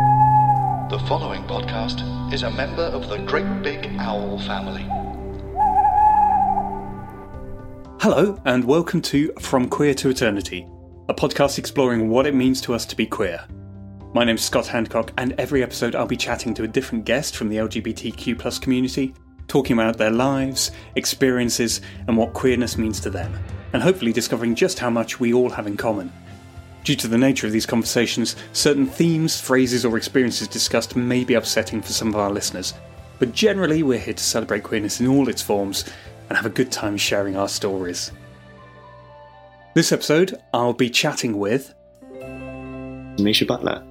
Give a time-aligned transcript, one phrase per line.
[0.00, 4.84] The following podcast is a member of the Great Big Owl family.
[8.00, 10.66] Hello, and welcome to From Queer to Eternity,
[11.10, 13.46] a podcast exploring what it means to us to be queer.
[14.14, 17.50] My name's Scott Hancock, and every episode I'll be chatting to a different guest from
[17.50, 19.12] the LGBTQ plus community,
[19.48, 23.38] talking about their lives, experiences, and what queerness means to them,
[23.74, 26.10] and hopefully discovering just how much we all have in common.
[26.82, 31.34] Due to the nature of these conversations, certain themes, phrases, or experiences discussed may be
[31.34, 32.72] upsetting for some of our listeners,
[33.18, 35.84] but generally we're here to celebrate queerness in all its forms
[36.28, 38.12] and have a good time sharing our stories.
[39.74, 41.74] This episode, I'll be chatting with.
[43.18, 43.86] Misha Butler.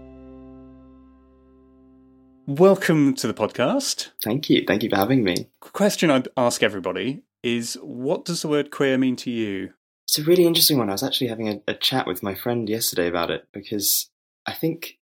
[2.48, 4.10] Welcome to the podcast.
[4.24, 4.64] Thank you.
[4.66, 5.50] Thank you for having me.
[5.62, 9.74] Question I'd ask everybody is what does the word queer mean to you?
[10.10, 10.90] It's a really interesting one.
[10.90, 14.10] I was actually having a, a chat with my friend yesterday about it because
[14.48, 14.98] I think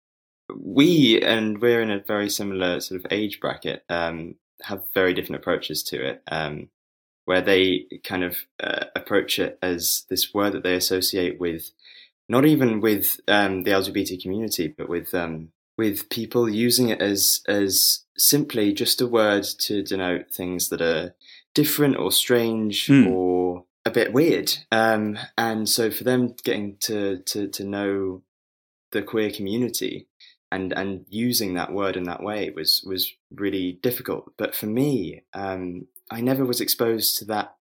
[0.55, 5.41] we, and we're in a very similar sort of age bracket, um, have very different
[5.41, 6.23] approaches to it.
[6.31, 6.69] Um,
[7.25, 11.71] where they kind of uh, approach it as this word that they associate with,
[12.27, 17.41] not even with um, the LGBT community, but with um, with people using it as
[17.47, 21.13] as simply just a word to denote things that are
[21.53, 23.11] different or strange Mm.
[23.11, 24.53] or a bit weird.
[24.71, 28.23] Um, and so for them getting to to to know
[28.91, 30.07] the queer community
[30.51, 34.31] and and using that word in that way was was really difficult.
[34.37, 37.55] But for me, um, I never was exposed to that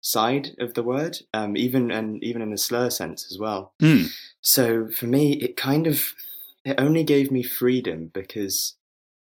[0.00, 3.72] side of the word, um, even and even in a slur sense as well.
[3.80, 4.04] Hmm.
[4.40, 6.14] So for me, it kind of
[6.64, 8.76] it only gave me freedom because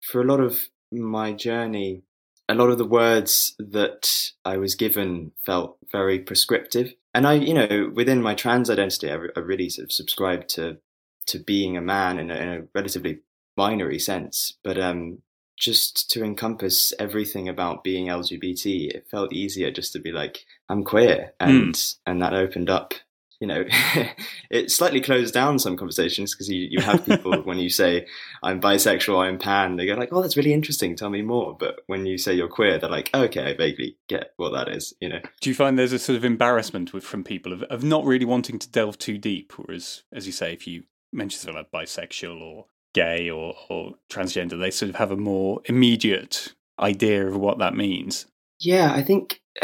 [0.03, 2.03] for a lot of my journey,
[2.49, 6.95] a lot of the words that I was given felt very prescriptive.
[7.15, 10.49] And I, you know, within my trans identity, I, re- I really sort of subscribed
[10.51, 10.79] to
[11.27, 13.19] to being a man in a, in a relatively
[13.55, 14.55] binary sense.
[14.65, 15.19] But um,
[15.59, 20.85] just to encompass everything about being LGBT, it felt easier just to be like, I'm
[20.85, 22.95] queer, and and that opened up.
[23.41, 23.65] You know,
[24.51, 28.07] it slightly closed down some conversations because you, you have people when you say
[28.43, 30.97] I'm bisexual, I'm pan, they go like, "Oh, that's really interesting.
[30.97, 34.33] Tell me more." But when you say you're queer, they're like, "Okay, I vaguely get
[34.37, 37.23] what that is." You know, Do you find there's a sort of embarrassment with, from
[37.23, 39.53] people of, of not really wanting to delve too deep?
[39.57, 44.59] Whereas, as you say, if you mention something like bisexual or gay or, or transgender,
[44.59, 48.27] they sort of have a more immediate idea of what that means.
[48.61, 49.41] Yeah, I think.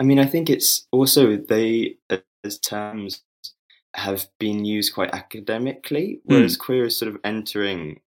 [0.00, 1.96] I mean, I think it's also they
[2.44, 3.22] as terms
[3.94, 8.00] have been used quite academically, whereas queer is sort of entering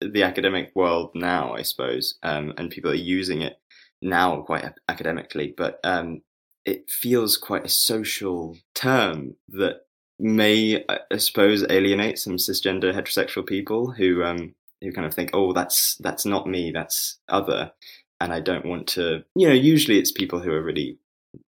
[0.00, 3.58] the academic world now, I suppose, um, and people are using it
[4.00, 5.54] now quite ac- academically.
[5.56, 6.22] But um,
[6.64, 9.86] it feels quite a social term that
[10.18, 15.30] may, I I suppose, alienate some cisgender heterosexual people who um, who kind of think,
[15.32, 17.72] "Oh, that's that's not me, that's other."
[18.20, 20.98] and I don't want to, you know, usually it's people who are really,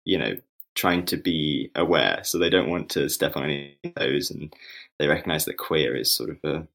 [0.05, 0.37] you know,
[0.75, 2.21] trying to be aware.
[2.25, 4.53] So they don't want to step on any of those and
[4.99, 6.67] they recognize that queer is sort of a,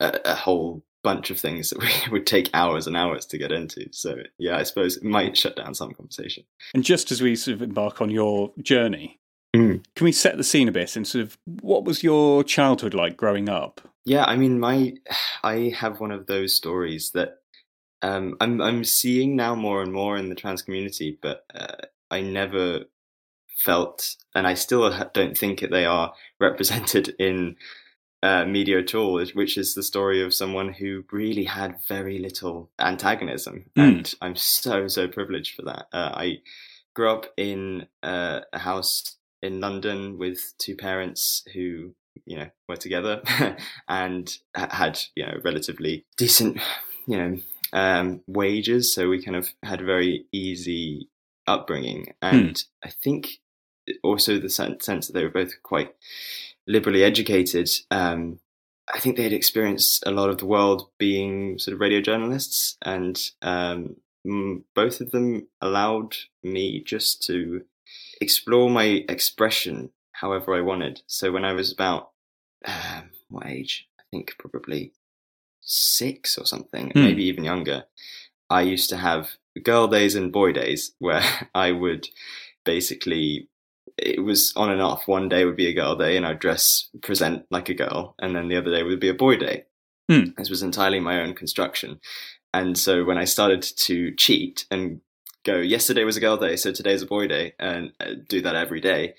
[0.00, 3.52] a, a whole bunch of things that we would take hours and hours to get
[3.52, 3.88] into.
[3.92, 6.44] So yeah, I suppose it might shut down some conversation.
[6.74, 9.18] And just as we sort of embark on your journey,
[9.54, 9.82] Mm.
[9.94, 13.16] can we set the scene a bit and sort of what was your childhood like
[13.16, 13.80] growing up?
[14.04, 14.94] Yeah, I mean, my
[15.42, 17.38] I have one of those stories that
[18.02, 22.20] um, I'm I'm seeing now more and more in the trans community, but uh, I
[22.20, 22.80] never
[23.56, 27.56] felt, and I still don't think that they are represented in
[28.22, 29.24] uh, media at all.
[29.34, 33.82] Which is the story of someone who really had very little antagonism, Mm.
[33.82, 35.86] and I'm so so privileged for that.
[35.92, 36.38] Uh, I
[36.94, 41.94] grew up in uh, a house in London with two parents who
[42.24, 43.20] you know were together
[43.88, 46.58] and had you know relatively decent
[47.06, 47.36] you know
[47.72, 51.08] um, wages, so we kind of had a very easy
[51.46, 53.38] upbringing, and I think
[54.02, 55.94] also the sen- sense that they were both quite
[56.66, 57.70] liberally educated.
[57.90, 58.40] Um,
[58.92, 62.76] I think they had experienced a lot of the world being sort of radio journalists,
[62.82, 63.96] and um,
[64.26, 67.62] mm, both of them allowed me just to
[68.20, 71.02] explore my expression however I wanted.
[71.06, 72.10] So when I was about
[72.66, 73.88] um, what age?
[74.00, 74.92] I think probably
[75.60, 77.02] six or something, Hmm.
[77.02, 77.84] maybe even younger,
[78.50, 79.32] I used to have
[79.62, 81.22] girl days and boy days where
[81.54, 82.08] I would
[82.64, 83.48] basically
[83.98, 85.08] it was on and off.
[85.08, 88.34] One day would be a girl day, and I'd dress present like a girl, and
[88.34, 89.64] then the other day would be a boy day.
[90.10, 90.30] Hmm.
[90.36, 92.00] This was entirely my own construction,
[92.54, 95.00] and so when I started to cheat and
[95.44, 98.56] go, yesterday was a girl day, so today's a boy day, and uh, do that
[98.56, 99.14] every day.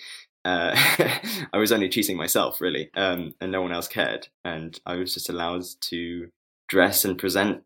[0.46, 0.72] Uh,
[1.54, 5.14] I was only cheating myself, really, um, and no one else cared, and I was
[5.14, 6.30] just allowed to
[6.70, 7.64] dress and present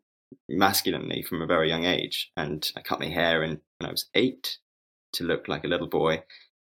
[0.50, 2.32] masculinely from a very young age.
[2.38, 4.58] And I cut my hair in when I was eight
[5.14, 6.24] to look like a little boy,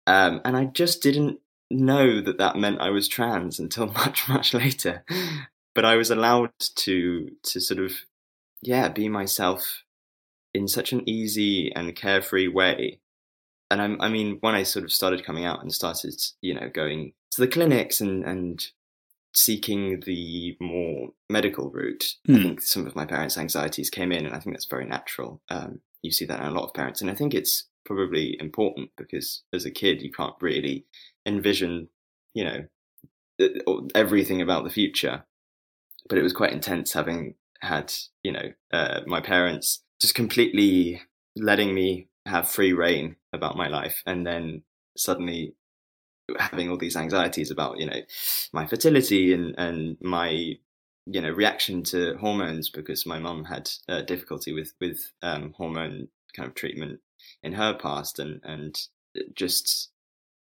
[0.08, 1.40] um, and I just didn't
[1.72, 5.04] know that that meant I was trans until much, much later.
[5.74, 7.94] But I was allowed to to sort of,
[8.62, 9.84] yeah, be myself
[10.54, 13.00] in such an easy and carefree way.
[13.72, 16.70] And I'm, I mean, when I sort of started coming out and started, you know,
[16.70, 18.66] going to the clinics and and
[19.34, 22.42] seeking the more medical route, I Hmm.
[22.42, 25.42] think some of my parents' anxieties came in, and I think that's very natural.
[25.50, 28.90] Um, you see that in a lot of parents, and I think it's probably important
[28.98, 30.86] because as a kid, you can't really
[31.26, 31.88] envision,
[32.34, 33.48] you know,
[33.94, 35.24] everything about the future.
[36.08, 37.94] But it was quite intense having had,
[38.24, 41.02] you know, uh, my parents just completely
[41.36, 44.64] letting me have free reign about my life, and then
[44.98, 45.56] suddenly
[46.40, 48.02] having all these anxieties about you know
[48.52, 50.30] my fertility and and my
[51.06, 56.08] you know reaction to hormones because my mum had uh, difficulty with with um, hormone
[56.36, 57.00] kind of treatment
[57.46, 58.88] in her past and and
[59.36, 59.90] just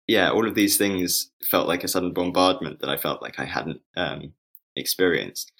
[0.07, 3.45] yeah all of these things felt like a sudden bombardment that I felt like I
[3.45, 4.33] hadn't um,
[4.75, 5.51] experienced.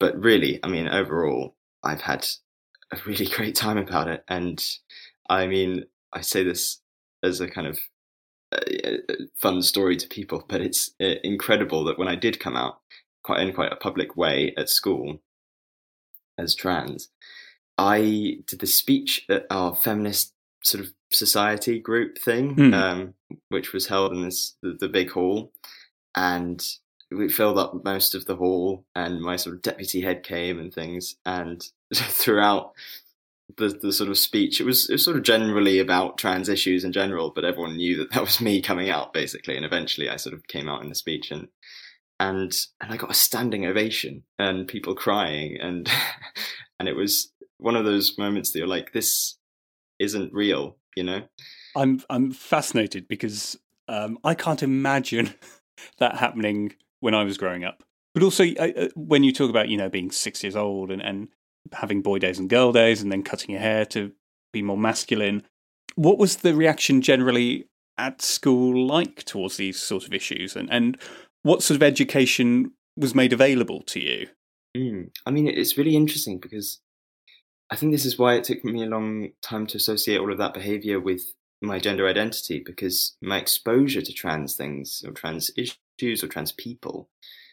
[0.00, 1.54] But really I mean overall
[1.84, 2.26] I've had
[2.90, 4.24] a really great time about it.
[4.26, 4.64] And
[5.28, 6.80] I mean I say this
[7.22, 7.78] as a kind of
[8.52, 8.98] a
[9.36, 12.80] fun story to people, but it's uh, incredible that when I did come out
[13.22, 15.20] quite in quite a public way at school
[16.38, 17.10] as trans,
[17.76, 22.74] I did the speech at our feminist sort of society group thing, Hmm.
[22.74, 23.14] um,
[23.48, 25.52] which was held in this the, the big hall,
[26.14, 26.64] and
[27.10, 30.72] we filled up most of the hall, and my sort of deputy head came and
[30.72, 31.64] things, and
[31.94, 32.72] throughout
[33.56, 34.60] the, the sort of speech.
[34.60, 37.96] It was it was sort of generally about trans issues in general, but everyone knew
[37.98, 39.56] that that was me coming out basically.
[39.56, 41.48] And eventually, I sort of came out in the speech and
[42.20, 45.90] and and I got a standing ovation and people crying and
[46.78, 49.36] and it was one of those moments that you're like, this
[50.00, 51.22] isn't real, you know?
[51.76, 53.56] I'm I'm fascinated because
[53.86, 55.34] um, I can't imagine
[55.98, 57.84] that happening when I was growing up.
[58.12, 61.28] But also, uh, when you talk about you know being six years old and, and
[61.72, 64.12] having boy days and girl days, and then cutting your hair to
[64.52, 65.44] be more masculine,
[65.94, 67.68] what was the reaction generally
[67.98, 70.98] at school like towards these sort of issues, and and
[71.42, 74.28] what sort of education was made available to you?
[74.76, 75.10] Mm.
[75.26, 76.80] I mean, it's really interesting because
[77.70, 80.38] I think this is why it took me a long time to associate all of
[80.38, 86.24] that behavior with my gender identity because my exposure to trans things or trans issues
[86.24, 87.08] or trans people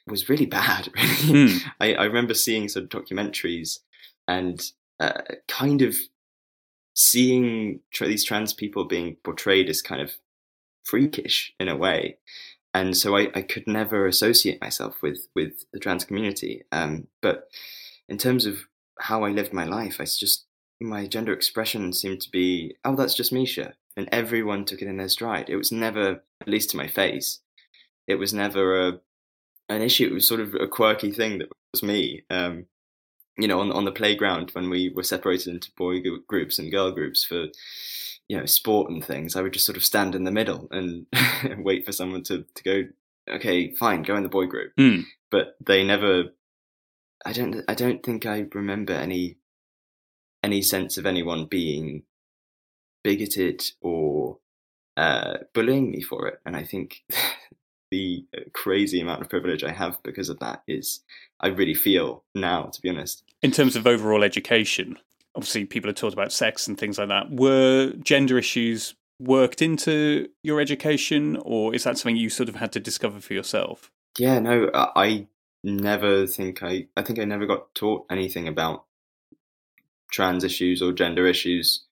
[0.08, 0.90] was really bad.
[0.96, 1.50] Really.
[1.50, 1.68] Hmm.
[1.80, 3.80] I, I remember seeing sort of documentaries
[4.28, 4.62] and
[5.00, 5.96] uh, kind of
[6.96, 10.14] seeing tra- these trans people being portrayed as kind of
[10.84, 12.18] freakish in a way.
[12.74, 16.64] And so I, I could never associate myself with, with the trans community.
[16.72, 17.50] Um, but
[18.08, 18.68] in terms of
[19.00, 20.46] how I lived my life, I just,
[20.80, 23.74] my gender expression seemed to be, oh, that's just Misha.
[23.96, 25.50] And everyone took it in their stride.
[25.50, 27.40] It was never, at least to my face,
[28.08, 29.00] it was never a,
[29.70, 30.08] an issue.
[30.08, 32.24] It was sort of a quirky thing that was me.
[32.30, 32.66] Um,
[33.38, 36.92] you know, on on the playground when we were separated into boy groups and girl
[36.92, 37.48] groups for,
[38.28, 41.06] you know, sport and things, I would just sort of stand in the middle and
[41.58, 42.84] wait for someone to to go.
[43.30, 44.72] Okay, fine, go in the boy group.
[44.78, 45.02] Hmm.
[45.30, 46.26] But they never.
[47.28, 47.62] I don't.
[47.68, 49.36] I don't think I remember any
[50.42, 52.04] any sense of anyone being
[53.04, 54.38] bigoted or
[54.96, 56.40] uh, bullying me for it.
[56.46, 57.04] And I think
[57.92, 61.02] the crazy amount of privilege I have because of that is
[61.42, 63.24] I really feel now, to be honest.
[63.42, 64.98] In terms of overall education,
[65.36, 67.30] obviously people have talked about sex and things like that.
[67.30, 72.72] Were gender issues worked into your education, or is that something you sort of had
[72.72, 73.92] to discover for yourself?
[74.18, 75.28] Yeah, no, I I
[75.64, 76.88] never think I.
[76.96, 78.86] I think I never got taught anything about
[80.12, 81.84] trans issues or gender issues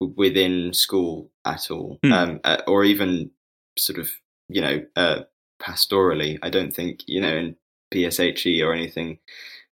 [0.00, 2.12] within school at all, Hmm.
[2.12, 3.30] um, uh, or even
[3.78, 4.10] sort of
[4.48, 5.20] you know uh,
[5.60, 6.38] pastorally.
[6.42, 7.56] I don't think you know in
[7.92, 9.18] PSHE or anything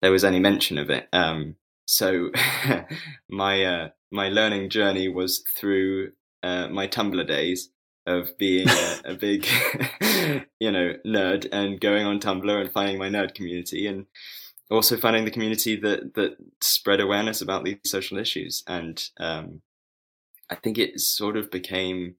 [0.03, 1.09] there was any mention of it.
[1.13, 2.31] Um, so
[3.31, 6.13] my uh, my learning journey was through
[6.43, 7.71] uh, my Tumblr days
[8.07, 9.47] of being a, a big,
[10.61, 13.87] you know, nerd and going on Tumblr and finding my nerd community.
[13.87, 14.07] And
[14.73, 19.63] also finding the community that that spread awareness about these social issues, and um,
[20.51, 22.17] I think it sort of became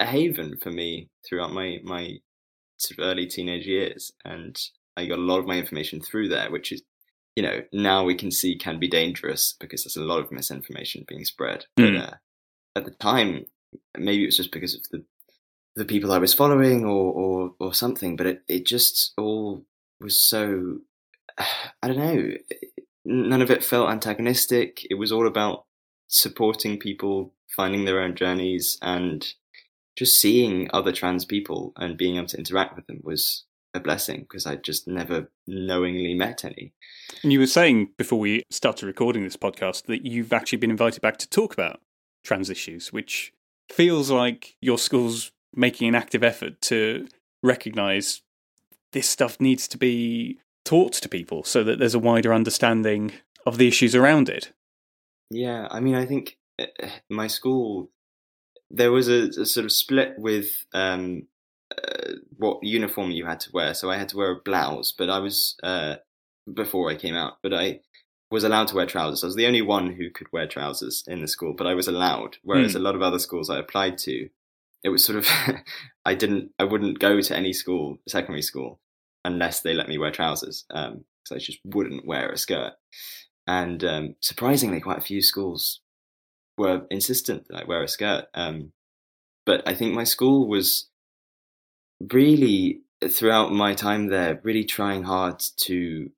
[0.00, 2.18] a haven for me throughout my my
[2.78, 4.58] sort of early teenage years, and
[4.96, 6.82] I got a lot of my information through there, which is
[7.36, 11.04] you know now we can see can be dangerous because there's a lot of misinformation
[11.06, 11.66] being spread.
[11.78, 12.00] Mm.
[12.00, 12.14] But uh,
[12.76, 13.46] at the time,
[13.96, 15.04] maybe it was just because of the
[15.76, 19.64] the people I was following or or, or something, but it, it just all
[20.00, 20.78] was so
[21.38, 22.30] I don't know.
[23.04, 24.86] None of it felt antagonistic.
[24.88, 25.64] It was all about
[26.08, 29.26] supporting people finding their own journeys and
[29.96, 34.20] just seeing other trans people and being able to interact with them was a blessing
[34.20, 36.72] because I just never knowingly met any.
[37.22, 41.00] And you were saying before we started recording this podcast that you've actually been invited
[41.00, 41.80] back to talk about
[42.22, 43.32] trans issues, which
[43.70, 47.06] feels like your school's making an active effort to
[47.42, 48.22] recognize
[48.92, 53.12] this stuff needs to be taught to people so that there's a wider understanding
[53.44, 54.52] of the issues around it.
[55.30, 57.90] Yeah, I mean, I think eh, eh, my school
[58.70, 61.26] there was a, a sort of split with um,
[61.70, 63.74] uh, what uniform you had to wear.
[63.74, 65.96] So I had to wear a blouse, but I was uh,
[66.52, 67.80] before I came out, but I
[68.30, 69.22] was allowed to wear trousers.
[69.22, 71.88] I was the only one who could wear trousers in the school, but I was
[71.88, 72.38] allowed.
[72.42, 72.76] Whereas mm.
[72.76, 74.28] a lot of other schools I applied to,
[74.84, 75.26] it was sort of
[76.04, 78.78] I didn't I wouldn't go to any school secondary school
[79.24, 82.74] unless they let me wear trousers because um, I just wouldn't wear a skirt.
[83.46, 85.80] And um, surprisingly, quite a few schools
[86.56, 88.26] were insistent that I wear a skirt.
[88.34, 88.72] Um,
[89.46, 90.88] but I think my school was
[92.12, 96.10] really throughout my time there really trying hard to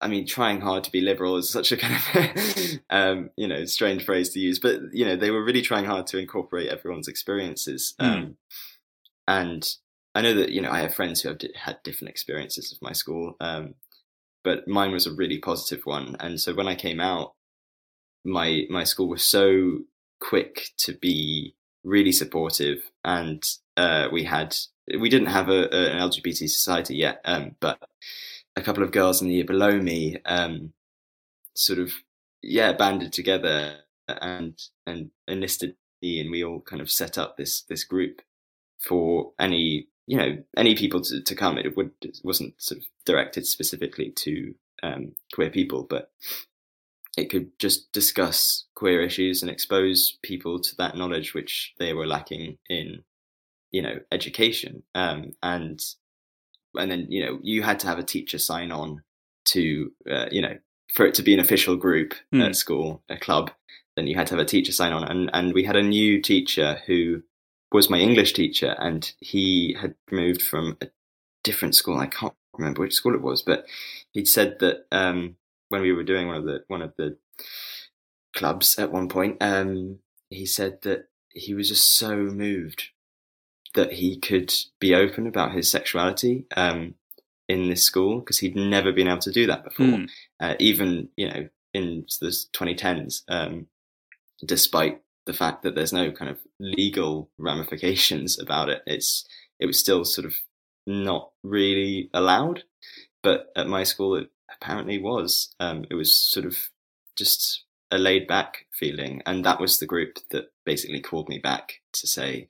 [0.00, 3.64] I mean, trying hard to be liberal is such a kind of, um, you know,
[3.64, 7.08] strange phrase to use, but you know, they were really trying hard to incorporate everyone's
[7.08, 7.94] experiences.
[8.00, 8.06] Mm.
[8.06, 8.36] Um,
[9.26, 9.76] and
[10.14, 12.82] I know that you know I have friends who have d- had different experiences of
[12.82, 13.74] my school, um,
[14.42, 16.16] but mine was a really positive one.
[16.18, 17.34] And so when I came out,
[18.24, 19.80] my my school was so
[20.20, 23.44] quick to be really supportive, and
[23.76, 24.56] uh, we had
[24.98, 27.78] we didn't have a, a, an LGBT society yet, um, but
[28.58, 30.72] a couple of girls in the year below me um,
[31.54, 31.92] sort of
[32.42, 33.76] yeah banded together
[34.08, 38.22] and and enlisted me, and we all kind of set up this this group
[38.80, 41.58] for any you know any people to, to come.
[41.58, 46.10] It would it wasn't sort of directed specifically to um, queer people, but
[47.16, 52.06] it could just discuss queer issues and expose people to that knowledge which they were
[52.06, 53.02] lacking in
[53.70, 55.80] you know education um, and
[56.76, 59.02] and then you know you had to have a teacher sign on
[59.44, 60.56] to uh, you know
[60.94, 62.44] for it to be an official group mm.
[62.44, 63.50] at school a club
[63.96, 66.20] then you had to have a teacher sign on and and we had a new
[66.20, 67.22] teacher who
[67.72, 70.88] was my English teacher, and he had moved from a
[71.44, 71.98] different school.
[71.98, 73.66] I can't remember which school it was, but
[74.12, 75.36] he'd said that um,
[75.68, 77.18] when we were doing one of the one of the
[78.34, 79.98] clubs at one point, um,
[80.30, 82.88] he said that he was just so moved
[83.74, 86.94] that he could be open about his sexuality um,
[87.48, 90.10] in this school because he'd never been able to do that before, mm.
[90.40, 93.66] uh, even you know in the 2010s, um,
[94.44, 98.82] despite the fact that there's no kind of legal ramifications about it.
[98.86, 99.26] It's
[99.60, 100.34] it was still sort of
[100.86, 102.64] not really allowed,
[103.22, 105.54] but at my school it apparently was.
[105.60, 106.56] Um, it was sort of
[107.16, 111.80] just a laid back feeling, and that was the group that basically called me back
[111.92, 112.48] to say,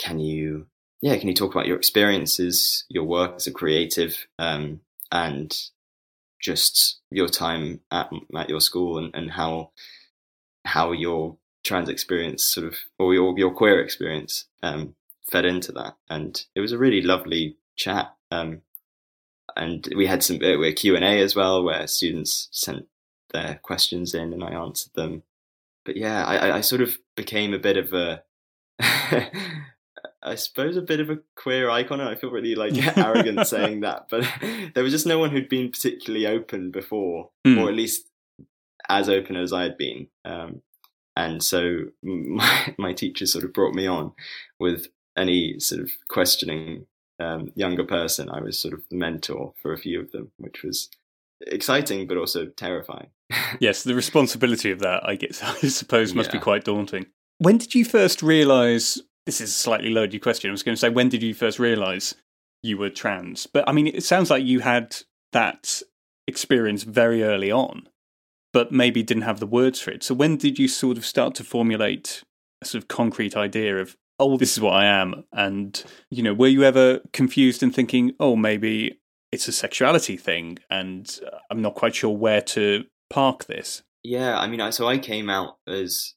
[0.00, 0.66] "Can you,
[1.00, 4.80] yeah, can you talk about your experiences, your work as a creative, um,
[5.12, 5.56] and
[6.40, 9.70] just your time at at your school, and, and how
[10.64, 14.94] how your trans experience sort of or your, your queer experience um,
[15.30, 15.96] fed into that.
[16.08, 18.62] And it was a really lovely chat um,
[19.56, 22.86] and we had some uh, q&a as well where students sent
[23.32, 25.22] their questions in and i answered them.
[25.84, 28.22] But yeah i, I sort of became a bit of a
[30.22, 33.80] I suppose a bit of a queer icon, and I feel really like arrogant saying
[33.80, 34.26] that, but
[34.74, 37.60] there was just no one who'd been particularly open before, mm.
[37.60, 38.06] or at least
[38.88, 40.08] as open as I had been.
[40.24, 40.62] Um,
[41.16, 44.12] and so my, my teacher sort of brought me on
[44.58, 46.86] with any sort of questioning
[47.18, 48.28] um, younger person.
[48.30, 50.90] I was sort of the mentor for a few of them, which was
[51.46, 53.08] exciting but also terrifying.
[53.60, 56.38] yes, the responsibility of that, I guess, I suppose, must yeah.
[56.38, 57.06] be quite daunting.
[57.38, 59.00] When did you first realise?
[59.26, 60.50] This is a slightly loaded question.
[60.50, 62.14] I was going to say, when did you first realise
[62.62, 63.46] you were trans?
[63.46, 64.96] But I mean, it sounds like you had
[65.32, 65.82] that
[66.26, 67.88] experience very early on
[68.52, 70.02] but maybe didn't have the words for it.
[70.02, 72.22] So when did you sort of start to formulate
[72.62, 75.24] a sort of concrete idea of, oh, this is what I am?
[75.32, 78.98] And, you know, were you ever confused and thinking, oh, maybe
[79.32, 83.82] it's a sexuality thing, and uh, I'm not quite sure where to park this.
[84.02, 86.14] Yeah, I mean, so I came out as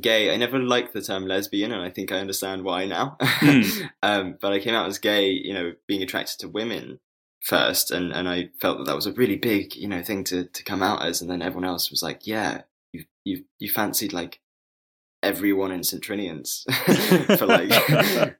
[0.00, 0.32] gay.
[0.32, 3.16] I never liked the term lesbian, and I think I understand why now.
[3.20, 3.90] Mm.
[4.02, 7.00] um, but I came out as gay, you know, being attracted to women
[7.42, 10.44] first, and, and I felt that that was a really big, you know, thing to,
[10.44, 11.20] to come out as.
[11.20, 14.40] And then everyone else was like, "Yeah, you you you fancied like
[15.22, 16.64] everyone in St Trinian's
[17.38, 17.70] for like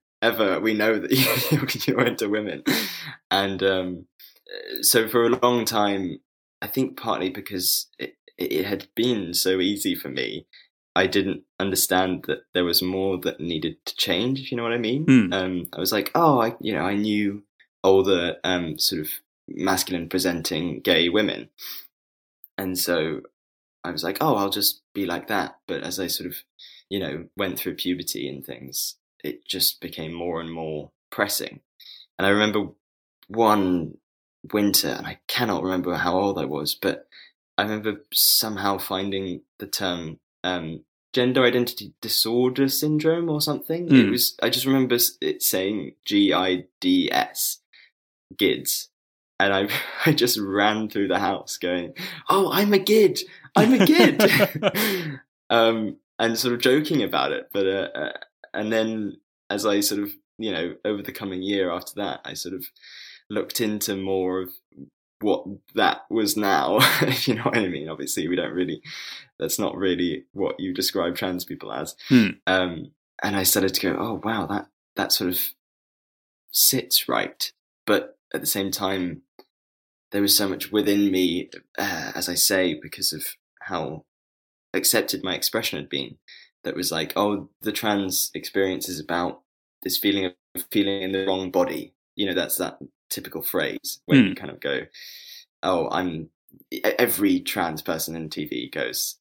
[0.23, 0.61] ever.
[0.61, 2.65] We know that you, you're into women."
[3.31, 4.07] And um,
[4.81, 6.21] so for a long time,
[6.61, 10.47] I think partly because it, it had been so easy for me
[10.95, 14.41] I didn't understand that there was more that needed to change.
[14.41, 15.07] If you know what I mean.
[15.07, 15.35] Mm.
[15.35, 17.43] Um, I was like, oh, I you know I knew
[17.83, 19.09] older um, sort of
[19.49, 21.49] masculine presenting gay women,
[22.59, 23.23] and so
[23.85, 25.59] I was like, oh, I'll just be like that.
[25.67, 26.37] But as I sort of
[26.91, 31.61] you know went through puberty and things, it just became more and more pressing.
[32.19, 32.67] And I remember
[33.29, 33.97] one
[34.53, 37.09] winter, and I cannot remember how old I was, but
[37.57, 43.87] I remember somehow finding the term um, gender identity disorder syndrome or something.
[43.87, 44.11] It Mm.
[44.11, 44.37] was.
[44.43, 47.59] I just remember it saying G I D S,
[48.37, 48.89] GIDS,
[49.39, 49.69] and I
[50.07, 51.95] I just ran through the house going,
[52.29, 53.21] "Oh, I'm a GID.
[53.57, 55.21] I'm a GID,"
[55.51, 57.49] um, and sort of joking about it.
[57.53, 58.13] But uh, uh,
[58.55, 59.17] and then
[59.51, 62.65] as I sort of you know over the coming year after that, I sort of
[63.31, 64.51] looked into more of
[65.23, 67.89] what that was now, if you know what I mean.
[67.89, 68.83] Obviously, we don't really,
[69.39, 71.97] that's not really what you describe trans people as.
[72.09, 72.29] Hmm.
[72.47, 75.41] Um, and I started to go, oh, wow, that, that sort of
[76.51, 77.53] sits right.
[77.87, 79.23] But at the same time,
[80.11, 83.27] there was so much within me, uh, as I say, because of
[83.61, 84.05] how
[84.75, 86.19] accepted my expression had been,
[86.65, 89.41] that was like, oh, the trans experience is about
[89.83, 90.35] this feeling of
[90.71, 91.95] feeling in the wrong body.
[92.15, 92.79] You know, that's that
[93.13, 94.29] typical phrase where Hmm.
[94.29, 94.87] you kind of go,
[95.63, 96.31] "Oh, I'm."
[96.99, 99.17] Every trans person in TV goes,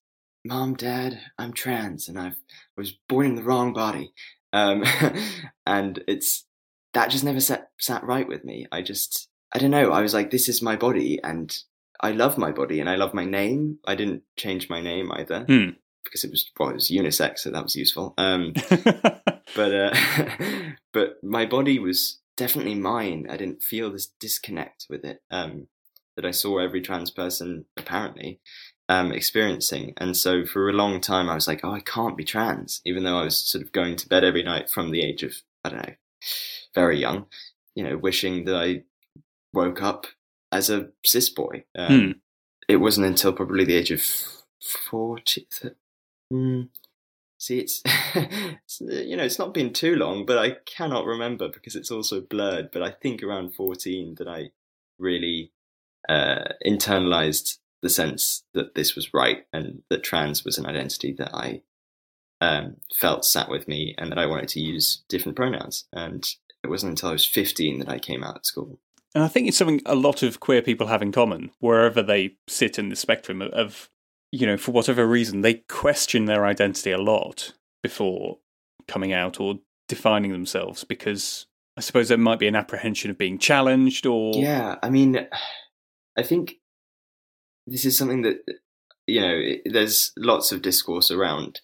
[0.46, 2.34] "Mom, Dad, I'm trans, and I've
[2.78, 4.13] I was born in the wrong body,"
[4.54, 4.84] um,
[5.65, 6.46] and it's
[6.94, 8.68] that just never sat sat right with me.
[8.72, 9.92] I just I don't know.
[9.92, 11.58] I was like, "This is my body, and
[12.02, 15.46] I love my body, and I love my name." I didn't change my name either
[15.46, 15.70] Hmm.
[16.04, 18.13] because it was well, it was unisex, so that was useful.
[18.18, 18.54] Um,
[19.56, 19.94] but uh,
[20.94, 23.27] but my body was definitely mine.
[23.30, 25.67] I didn't feel this disconnect with it um,
[26.15, 28.39] that I saw every trans person apparently
[28.89, 29.93] um, experiencing.
[29.97, 33.04] And so for a long time, I was like, oh, I can't be trans, even
[33.04, 35.69] though I was sort of going to bed every night from the age of I
[35.69, 35.93] don't know,
[36.73, 37.27] very young,
[37.75, 38.84] you know, wishing that I
[39.54, 40.08] woke up
[40.51, 41.63] as a cis boy.
[41.77, 42.12] Um, Hmm.
[42.67, 44.01] It wasn't until probably the age of
[44.62, 45.47] forty.
[45.60, 45.73] th-
[46.34, 46.69] Mm,
[47.41, 47.82] See, it's,
[48.80, 52.69] you know it's not been too long, but I cannot remember because it's also blurred.
[52.71, 54.51] But I think around fourteen that I
[54.99, 55.51] really
[56.08, 61.34] uh, internalized the sense that this was right and that trans was an identity that
[61.34, 61.63] I
[62.41, 65.86] um, felt sat with me and that I wanted to use different pronouns.
[65.91, 66.23] And
[66.63, 68.77] it wasn't until I was fifteen that I came out at school.
[69.15, 72.36] And I think it's something a lot of queer people have in common, wherever they
[72.47, 73.89] sit in the spectrum of, of,
[74.32, 78.38] you know, for whatever reason, they question their identity a lot before
[78.88, 81.46] coming out or defining themselves because
[81.78, 84.34] I suppose there might be an apprehension of being challenged or.
[84.36, 85.28] Yeah, I mean,
[86.17, 86.56] I think
[87.67, 88.38] this is something that
[89.08, 89.34] you know.
[89.36, 91.60] it- There's lots of discourse around,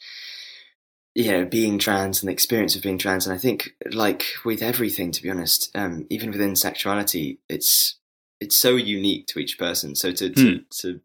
[1.16, 4.62] you know, being trans and the experience of being trans, and I think, like with
[4.62, 7.96] everything, to be honest, um, even within sexuality, it's
[8.40, 9.96] it's so unique to each person.
[9.96, 11.02] So to to, to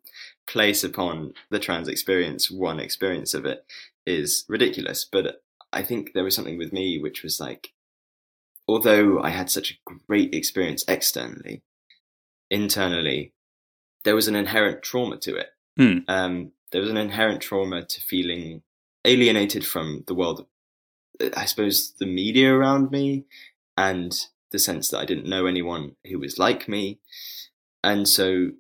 [0.53, 3.65] place upon the trans experience one experience of it
[4.07, 5.07] is ridiculous.
[5.11, 7.73] But I think there was something with me which was like,
[8.69, 11.62] although I had such a great experience externally,
[12.51, 13.33] internally,
[14.05, 15.49] there was an inherent trauma to it.
[15.79, 15.99] Hmm.
[16.07, 18.62] Um, there was an inherent trauma to feeling
[19.07, 20.47] alienated from the world,
[21.35, 23.25] I suppose, the media around me,
[23.77, 24.12] and
[24.51, 26.99] the sense that I didn't know anyone who was like me.
[27.83, 28.51] And so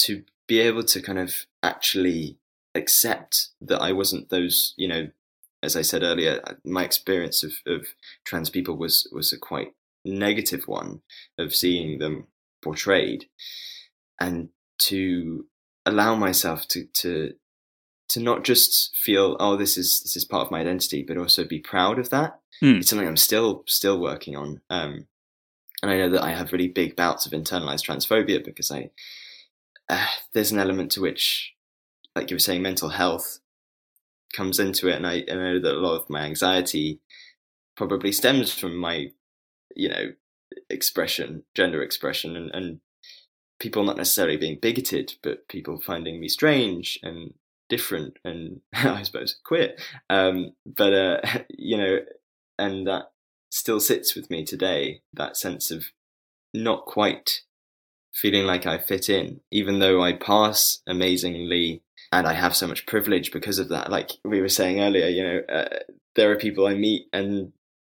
[0.00, 2.38] to be able to kind of actually
[2.74, 5.08] accept that I wasn't those, you know,
[5.62, 7.86] as I said earlier, uh, my experience of, of
[8.24, 11.02] trans people was was a quite negative one
[11.38, 12.26] of seeing them
[12.62, 13.26] portrayed,
[14.20, 15.46] and to
[15.84, 17.34] allow myself to to
[18.08, 21.44] to not just feel oh this is this is part of my identity, but also
[21.44, 22.40] be proud of that.
[22.60, 22.76] Hmm.
[22.76, 25.06] It's something I'm still still working on, um,
[25.82, 28.90] and I know that I have really big bouts of internalized transphobia because I
[29.88, 31.54] uh, there's an element to which,
[32.14, 33.40] like you were saying, mental health
[34.32, 37.00] comes into it, and I, I know that a lot of my anxiety
[37.76, 39.10] probably stems from my,
[39.74, 40.12] you know,
[40.68, 42.80] expression, gender expression, and, and
[43.58, 47.34] people not necessarily being bigoted, but people finding me strange and
[47.68, 49.74] different and I suppose queer.
[50.10, 51.20] Um, but uh,
[51.50, 51.98] you know,
[52.58, 53.12] and that
[53.50, 55.02] still sits with me today.
[55.12, 55.86] That sense of
[56.54, 57.42] not quite
[58.12, 62.86] feeling like I fit in, even though I pass amazingly and I have so much
[62.86, 63.90] privilege because of that.
[63.90, 65.78] Like we were saying earlier, you know, uh,
[66.16, 67.52] there are people I meet and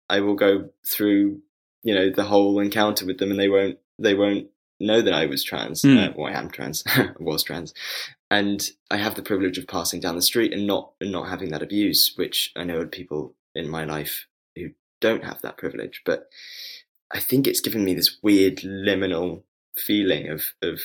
[0.08, 1.40] I will go through,
[1.82, 4.48] you know, the whole encounter with them, and they won't they won't
[4.80, 5.82] know that I was trans.
[5.82, 6.10] Mm.
[6.10, 6.84] Uh, well, I am trans,
[7.18, 7.74] was trans,
[8.30, 11.50] and I have the privilege of passing down the street and not and not having
[11.50, 16.02] that abuse, which I know people in my life who don't have that privilege.
[16.04, 16.28] But
[17.12, 19.42] I think it's given me this weird liminal
[19.76, 20.80] feeling of of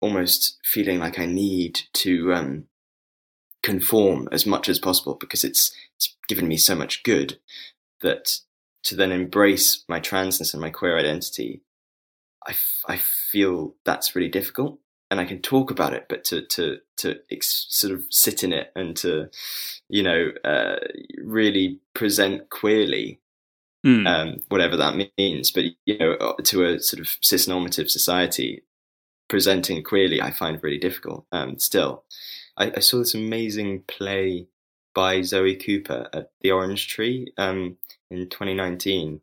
[0.00, 2.64] almost feeling like I need to um,
[3.62, 7.38] conform as much as possible because it's it's given me so much good
[8.02, 8.40] that
[8.84, 11.62] to then embrace my transness and my queer identity,
[12.46, 14.78] I, f- I feel that's really difficult.
[15.10, 18.52] And I can talk about it, but to to to ex- sort of sit in
[18.52, 19.28] it and to,
[19.88, 20.76] you know, uh,
[21.22, 23.20] really present queerly
[23.84, 24.06] Mm.
[24.06, 25.50] Um, whatever that means.
[25.50, 28.62] But you know, uh, to a sort of cis-normative society,
[29.28, 31.26] presenting queerly, I find really difficult.
[31.32, 32.04] Um, still,
[32.56, 34.46] I, I, saw this amazing play
[34.94, 37.76] by Zoe Cooper at the Orange Tree um,
[38.10, 39.20] in 2019,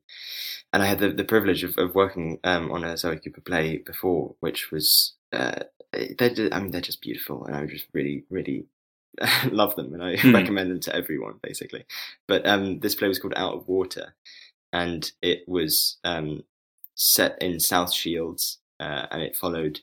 [0.74, 3.78] and I had the, the privilege of, of working um, on a Zoe Cooper play
[3.78, 8.66] before, which was uh, they're I mean they're just beautiful, and I just really really
[9.52, 10.34] love them, and I mm.
[10.34, 11.86] recommend them to everyone basically.
[12.28, 14.14] But um, this play was called Out of Water,
[14.74, 16.44] and it was um,
[16.96, 19.80] set in South Shields, uh, and it followed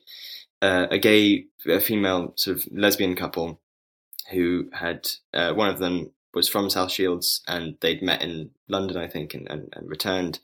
[0.61, 3.59] uh, a gay, a female sort of lesbian couple
[4.31, 8.97] who had uh, one of them was from South Shields, and they'd met in London,
[8.97, 10.39] I think, and, and, and returned,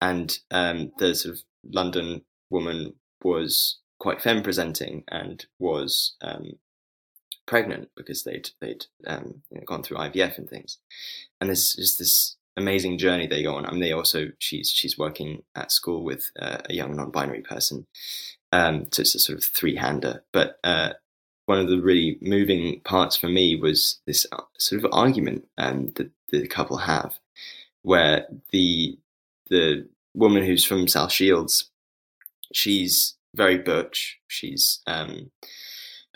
[0.00, 6.58] and um, the sort of London woman was quite femme presenting and was um,
[7.46, 10.78] pregnant because they'd they'd um, you know, gone through IVF and things,
[11.40, 13.66] and there's just this amazing journey they go on.
[13.66, 17.86] I mean, they also she's she's working at school with uh, a young non-binary person,
[18.52, 20.22] um, so it's a sort of three-hander.
[20.32, 20.90] But uh,
[21.46, 25.92] one of the really moving parts for me was this uh, sort of argument um,
[25.96, 27.18] that the couple have,
[27.82, 28.98] where the
[29.48, 31.70] the woman who's from South Shields,
[32.52, 34.20] she's very butch.
[34.28, 35.30] She's um,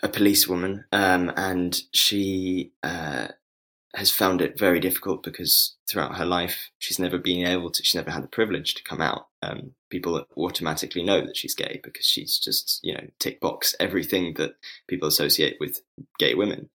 [0.01, 3.27] a policewoman, um, and she uh,
[3.95, 7.95] has found it very difficult because throughout her life she's never been able to she's
[7.95, 9.27] never had the privilege to come out.
[9.41, 14.33] Um, people automatically know that she's gay because she's just you know tick box everything
[14.35, 14.55] that
[14.87, 15.81] people associate with
[16.19, 16.69] gay women.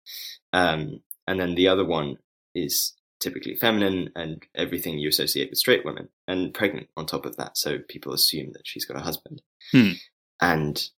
[0.53, 2.19] Um, and then the other one
[2.55, 7.37] is typically feminine and everything you associate with straight women and pregnant on top of
[7.37, 7.59] that.
[7.59, 9.43] So people assume that she's got a husband.
[9.73, 9.93] Hmm.
[10.41, 10.89] and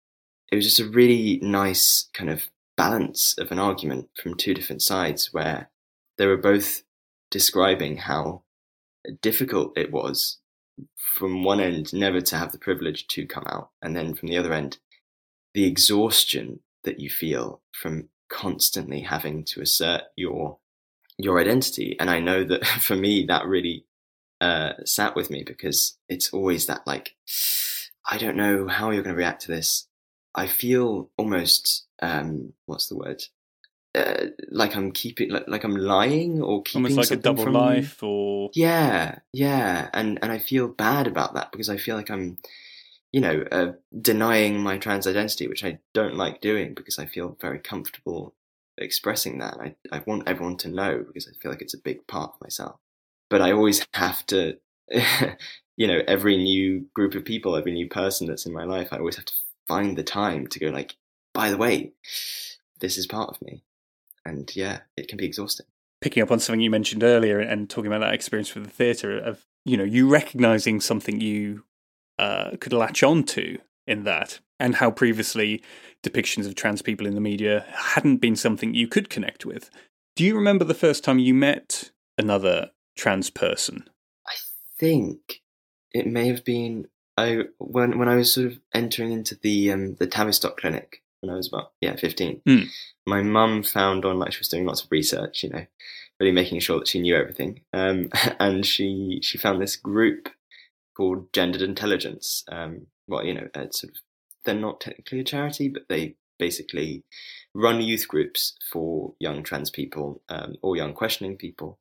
[0.52, 4.82] it was just a really nice kind of balance of an argument from two different
[4.82, 5.70] sides where
[6.20, 6.82] they were both
[7.30, 8.42] describing how
[9.22, 10.36] difficult it was
[10.98, 14.36] from one end never to have the privilege to come out, and then from the
[14.36, 14.76] other end,
[15.54, 20.58] the exhaustion that you feel from constantly having to assert your
[21.16, 21.96] your identity.
[21.98, 23.86] And I know that for me, that really
[24.42, 27.16] uh, sat with me because it's always that like,
[28.04, 29.88] I don't know how you're going to react to this.
[30.34, 33.22] I feel almost um, what's the word?
[33.94, 38.02] Uh, like I'm keeping like, like I'm lying or keeping almost like a double life
[38.02, 39.88] or yeah yeah.
[39.92, 42.38] And and I feel bad about that because I feel like I'm
[43.12, 47.36] you know uh, denying my trans identity which I don't like doing because I feel
[47.40, 48.34] very comfortable
[48.78, 49.58] expressing that.
[49.60, 52.40] I I want everyone to know because I feel like it's a big part of
[52.40, 52.76] myself.
[53.28, 54.58] But I always have to
[55.76, 58.98] you know every new group of people every new person that's in my life I
[58.98, 59.34] always have to
[59.66, 60.96] find the time to go like
[61.32, 61.92] by the way
[62.80, 63.62] this is part of me
[64.24, 65.66] and yeah, it can be exhausting.
[66.00, 69.18] Picking up on something you mentioned earlier and talking about that experience with the theatre
[69.18, 71.64] of you know you recognizing something you
[72.18, 75.62] uh, could latch on to in that, and how previously
[76.02, 79.70] depictions of trans people in the media hadn't been something you could connect with.
[80.16, 83.88] Do you remember the first time you met another trans person?
[84.26, 84.34] I
[84.78, 85.42] think
[85.92, 89.94] it may have been I when when I was sort of entering into the um,
[89.96, 92.40] the Tavistock clinic when I was about yeah fifteen.
[92.48, 92.68] Mm.
[93.06, 95.66] My mum found on like she was doing lots of research, you know,
[96.18, 100.28] really making sure that she knew everything, um, and she she found this group
[100.96, 102.44] called Gendered Intelligence.
[102.50, 104.00] Um, well, you know, it's sort of
[104.44, 107.04] they're not technically a charity, but they basically
[107.54, 111.78] run youth groups for young trans people um, or young questioning people.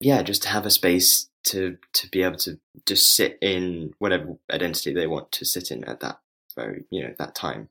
[0.00, 4.36] yeah, just to have a space to to be able to just sit in whatever
[4.50, 6.18] identity they want to sit in at that
[6.56, 7.68] very you know that time.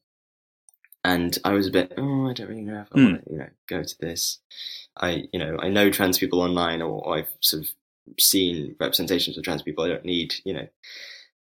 [1.05, 3.03] And I was a bit, oh, I don't really know if I Mm.
[3.11, 4.39] want to, you know, go to this.
[4.97, 7.69] I, you know, I know trans people online, or, or I've sort of
[8.19, 9.83] seen representations of trans people.
[9.83, 10.67] I don't need, you know,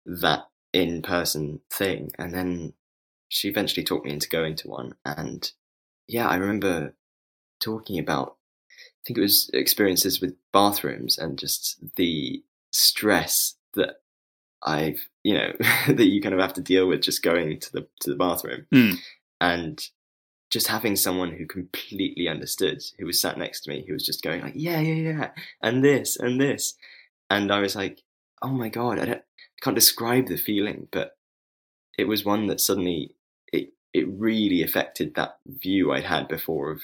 [0.05, 2.11] that in person thing.
[2.19, 2.73] And then
[3.29, 4.95] she eventually talked me into going to one.
[5.05, 5.49] And
[6.09, 6.95] yeah, I remember
[7.61, 8.37] talking about,
[8.69, 14.01] I think it was experiences with bathrooms and just the stress that
[14.65, 15.53] I've, you know,
[15.87, 18.67] that you kind of have to deal with just going to the to the bathroom
[18.73, 18.99] Mm.
[19.43, 19.87] And
[20.51, 24.23] just having someone who completely understood, who was sat next to me, who was just
[24.23, 25.31] going like, yeah, yeah, yeah,
[25.63, 26.75] and this and this,
[27.31, 28.03] and I was like,
[28.43, 31.17] oh my god, I don't, I can't describe the feeling, but
[31.99, 33.17] it was one that suddenly
[33.53, 36.83] it it really affected that view I'd had before of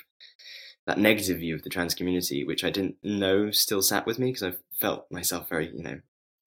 [0.86, 4.28] that negative view of the trans community, which I didn't know still sat with me
[4.32, 6.00] because I felt myself very, you know,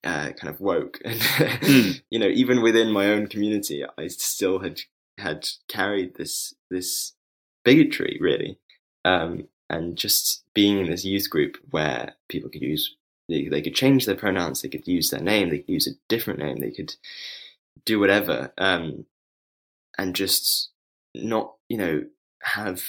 [0.04, 1.19] uh, kind of woke, and
[1.62, 2.02] Mm.
[2.10, 4.82] you know, even within my own community, I still had
[5.21, 7.13] had carried this this
[7.63, 8.57] bigotry really,
[9.05, 12.95] um, and just being in this youth group where people could use
[13.29, 15.97] they, they could change their pronouns, they could use their name, they could use a
[16.10, 16.95] different name, they could
[17.86, 19.05] do whatever, um,
[19.97, 20.69] and just
[21.15, 22.03] not you know
[22.43, 22.81] have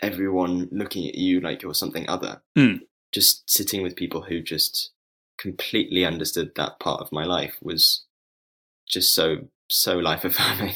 [0.00, 2.42] everyone looking at you like you're something other.
[2.56, 2.80] Mm.
[3.12, 4.90] Just sitting with people who just
[5.38, 8.04] completely understood that part of my life was
[8.86, 10.74] just so so life affirming.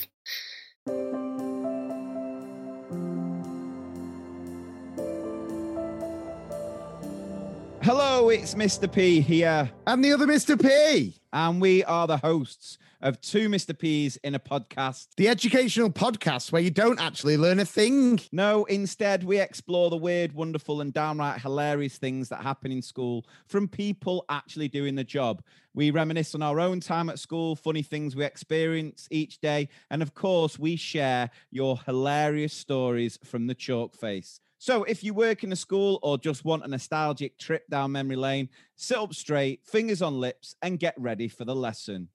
[8.36, 8.90] It's Mr.
[8.90, 10.60] P here, And the other Mr.
[10.60, 13.76] P, and we are the hosts of Two Mr.
[13.76, 15.06] P's in a podcast.
[15.16, 18.20] the educational podcast where you don't actually learn a thing.
[18.32, 23.24] No, instead, we explore the weird, wonderful, and downright hilarious things that happen in school
[23.46, 25.42] from people actually doing the job.
[25.72, 30.02] We reminisce on our own time at school, funny things we experience each day, and
[30.02, 34.40] of course, we share your hilarious stories from the chalk face.
[34.58, 38.16] So, if you work in a school or just want a nostalgic trip down memory
[38.16, 42.08] lane, sit up straight, fingers on lips, and get ready for the lesson.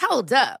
[0.00, 0.60] Hold up.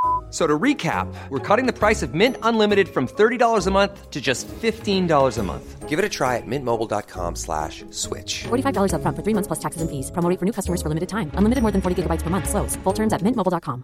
[0.31, 4.09] F- So to recap, we're cutting the price of Mint Unlimited from $30 a month
[4.11, 5.89] to just $15 a month.
[5.89, 8.43] Give it a try at mintmobile.com slash switch.
[8.45, 10.09] $45 upfront for three months plus taxes and fees.
[10.11, 11.31] Promo rate for new customers for limited time.
[11.35, 12.47] Unlimited more than 40 gigabytes per month.
[12.47, 12.77] Slows.
[12.85, 13.83] Full terms at mintmobile.com.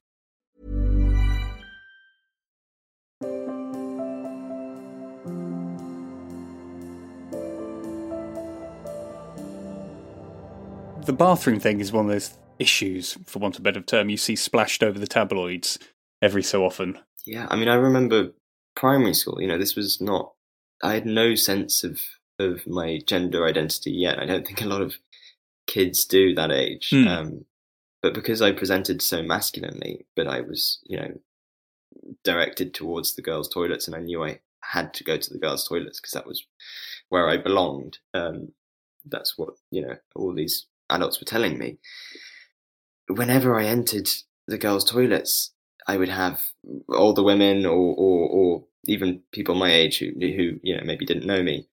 [11.06, 14.18] The bathroom thing is one of those issues, for want of a better term, you
[14.18, 15.80] see splashed over the tabloids
[16.22, 17.00] every so often.
[17.26, 18.32] Yeah, I mean, I remember
[18.76, 19.42] primary school.
[19.42, 20.34] You know, this was not.
[20.84, 22.00] I had no sense of
[22.40, 24.20] of my gender identity yet.
[24.20, 24.96] I don't think a lot of
[25.66, 26.90] kids do that age.
[26.92, 27.08] Hmm.
[27.08, 27.46] Um,
[28.02, 31.20] but because I presented so masculinely, but I was, you know,
[32.24, 35.68] directed towards the girls' toilets, and I knew I had to go to the girls'
[35.68, 36.46] toilets because that was
[37.10, 37.98] where I belonged.
[38.14, 38.50] Um,
[39.06, 39.96] that's what you know.
[40.16, 41.78] All these adults were telling me.
[43.10, 44.10] Whenever I entered
[44.48, 45.54] the girls' toilets,
[45.88, 46.42] I would have
[46.90, 51.26] older women or, or, or even people my age who, who, you know, maybe didn't
[51.26, 51.68] know me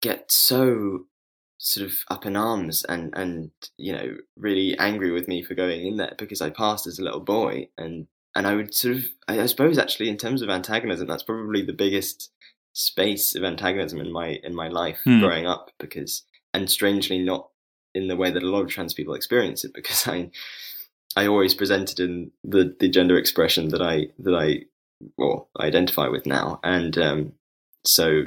[0.00, 1.06] get so
[1.58, 5.86] sort of up in arms and, and, you know, really angry with me for going
[5.86, 7.68] in there because I passed as a little boy.
[7.78, 11.22] And, and I would sort of, I, I suppose actually in terms of antagonism, that's
[11.22, 12.30] probably the biggest
[12.72, 15.20] space of antagonism in my, in my life Hmm.
[15.20, 17.48] growing up because, and strangely not
[17.94, 20.30] in the way that a lot of trans people experience it because I,
[21.16, 24.66] I always presented in the, the gender expression that I that I
[25.16, 27.32] well identify with now, and um,
[27.84, 28.24] so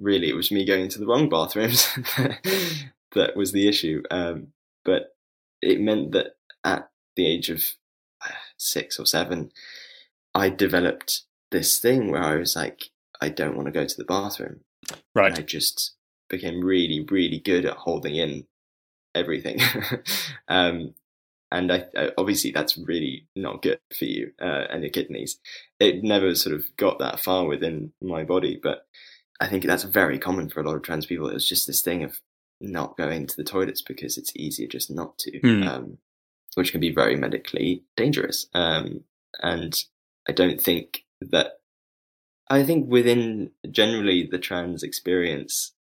[0.00, 1.88] really it was me going to the wrong bathrooms
[3.14, 4.02] that was the issue.
[4.10, 4.48] Um,
[4.84, 5.14] but
[5.60, 7.64] it meant that at the age of
[8.24, 9.52] uh, six or seven,
[10.34, 12.90] I developed this thing where I was like,
[13.20, 14.62] I don't want to go to the bathroom,
[15.14, 15.30] Right.
[15.30, 15.94] And I just
[16.28, 18.46] became really, really good at holding in
[19.14, 19.60] everything.
[20.48, 20.94] um,
[21.52, 25.38] and I, I, obviously that's really not good for you uh, and your kidneys.
[25.78, 28.86] It never sort of got that far within my body, but
[29.40, 31.28] I think that's very common for a lot of trans people.
[31.28, 32.20] It was just this thing of
[32.60, 35.62] not going to the toilets because it's easier just not to, Hmm.
[35.68, 35.98] um,
[36.54, 38.46] which can be very medically dangerous.
[38.54, 39.04] Um,
[39.42, 39.74] and
[40.28, 41.58] I don't think that.
[42.50, 45.72] I think within generally the trans experience,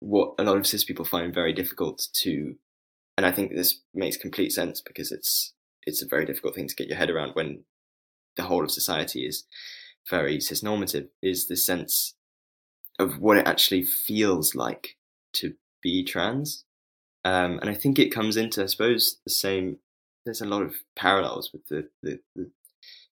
[0.00, 2.56] what a lot of cis people find very difficult to,
[3.16, 5.52] and I think this makes complete sense because it's
[5.86, 7.64] it's a very difficult thing to get your head around when
[8.36, 9.44] the whole of society is
[10.08, 11.08] very cisnormative.
[11.22, 12.14] is the sense
[12.98, 14.96] of what it actually feels like
[15.34, 16.64] to be trans.
[17.24, 19.78] Um, and I think it comes into, I suppose, the same.
[20.24, 22.50] There's a lot of parallels with the, the, the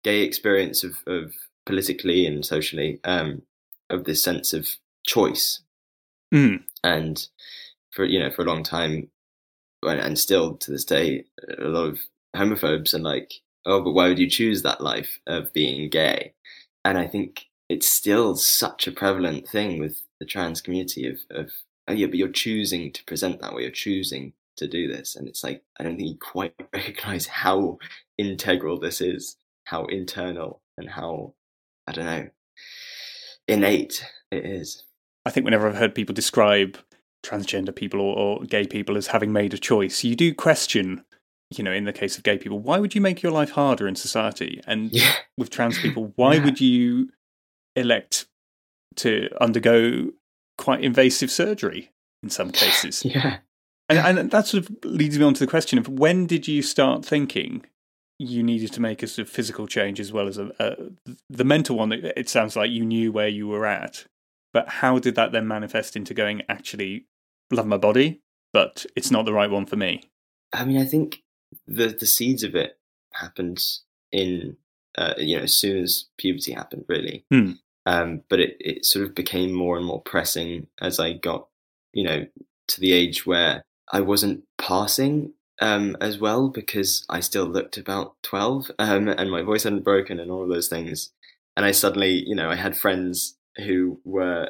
[0.04, 1.34] gay experience of, of
[1.66, 3.44] politically and socially um,
[3.90, 4.68] of this sense of
[5.06, 5.62] choice.
[6.34, 6.64] Mm.
[6.84, 7.28] And
[7.92, 9.10] for you know, for a long time,
[9.84, 11.26] and still to this day,
[11.58, 12.00] a lot of
[12.36, 13.34] homophobes are like,
[13.66, 16.34] "Oh, but why would you choose that life of being gay?"
[16.84, 21.52] And I think it's still such a prevalent thing with the trans community of, of
[21.88, 25.16] oh yeah, but you're choosing to present that way, you're choosing to do this.
[25.16, 27.78] And it's like, I don't think you quite recognize how
[28.18, 31.34] integral this is, how internal and how,
[31.88, 32.30] I don't know,
[33.48, 34.84] innate it is.
[35.26, 36.78] I think whenever I've heard people describe
[37.26, 41.04] transgender people or, or gay people as having made a choice, you do question,
[41.56, 43.88] you know, in the case of gay people, why would you make your life harder
[43.88, 44.62] in society?
[44.68, 45.14] And Yeah.
[45.38, 46.44] with trans people, why Yeah.
[46.46, 47.10] would you
[47.76, 48.26] elect
[48.98, 50.12] to undergo
[50.58, 51.92] quite invasive surgery
[52.24, 53.04] in some cases?
[53.14, 53.38] Yeah.
[53.90, 56.62] And, and that sort of leads me on to the question of when did you
[56.62, 57.66] start thinking
[58.20, 60.76] you needed to make a sort of physical change as well as a, a
[61.30, 61.94] the mental one?
[61.94, 64.04] It it sounds like you knew where you were at,
[64.58, 67.06] but how did that then manifest into going actually
[67.52, 70.10] love my body, but it's not the right one for me?
[70.52, 71.22] I mean, I think
[71.68, 72.80] the the seeds of it
[73.14, 73.64] happened
[74.12, 74.58] in
[74.98, 77.24] uh, you know as soon as puberty happened, really.
[77.30, 77.52] Hmm.
[77.86, 81.48] Um, but it it sort of became more and more pressing as I got
[81.94, 82.26] you know
[82.70, 83.62] to the age where
[83.94, 89.44] I wasn't passing um, as well because I still looked about twelve um, and my
[89.44, 91.12] voice hadn't broken and all of those things.
[91.56, 94.50] And I suddenly you know I had friends who were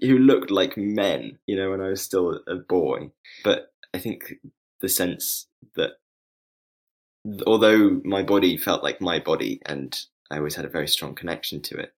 [0.00, 3.10] who looked like men, you know, when I was still a boy.
[3.44, 4.34] But I think
[4.80, 5.92] the sense that
[7.46, 9.98] although my body felt like my body and
[10.30, 11.94] I always had a very strong connection to it,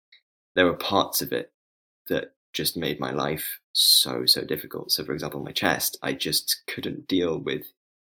[0.55, 1.51] there were parts of it
[2.07, 4.91] that just made my life so, so difficult.
[4.91, 7.67] So, for example, my chest, I just couldn't deal with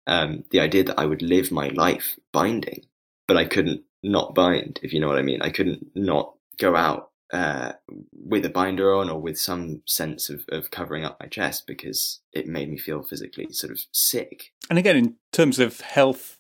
[0.08, 2.86] um, the idea that I would live my life binding,
[3.28, 5.42] but I couldn't not bind, if you know what I mean.
[5.42, 7.74] I couldn't not go out uh,
[8.14, 12.22] with a binder on or with some sense of, of covering up my chest because
[12.34, 14.52] it made me feel physically sort of sick.
[14.70, 16.38] And again, in terms of health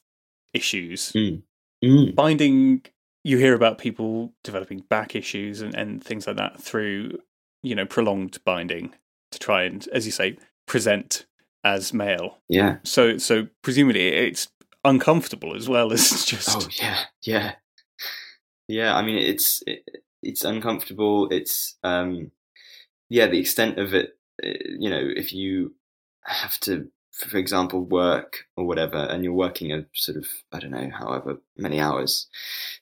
[0.54, 1.44] issues, Mm.
[1.84, 2.14] Mm.
[2.16, 2.82] binding
[3.24, 7.18] you hear about people developing back issues and, and things like that through
[7.64, 8.94] you know prolonged binding
[9.32, 11.26] to try and as you say present
[11.64, 12.78] as male Yeah.
[12.84, 14.48] so so presumably it's
[14.86, 17.54] uncomfortable as well as just Oh yeah, yeah,
[18.68, 18.96] yeah.
[18.96, 19.84] I mean, it's it,
[20.24, 21.30] it's uncomfortable.
[21.30, 22.32] It's um,
[23.10, 24.18] yeah, the extent of it.
[24.44, 25.74] uh, You know, if you
[26.24, 30.72] have to, for example, work or whatever, and you're working a sort of I don't
[30.72, 32.28] know, however many hours,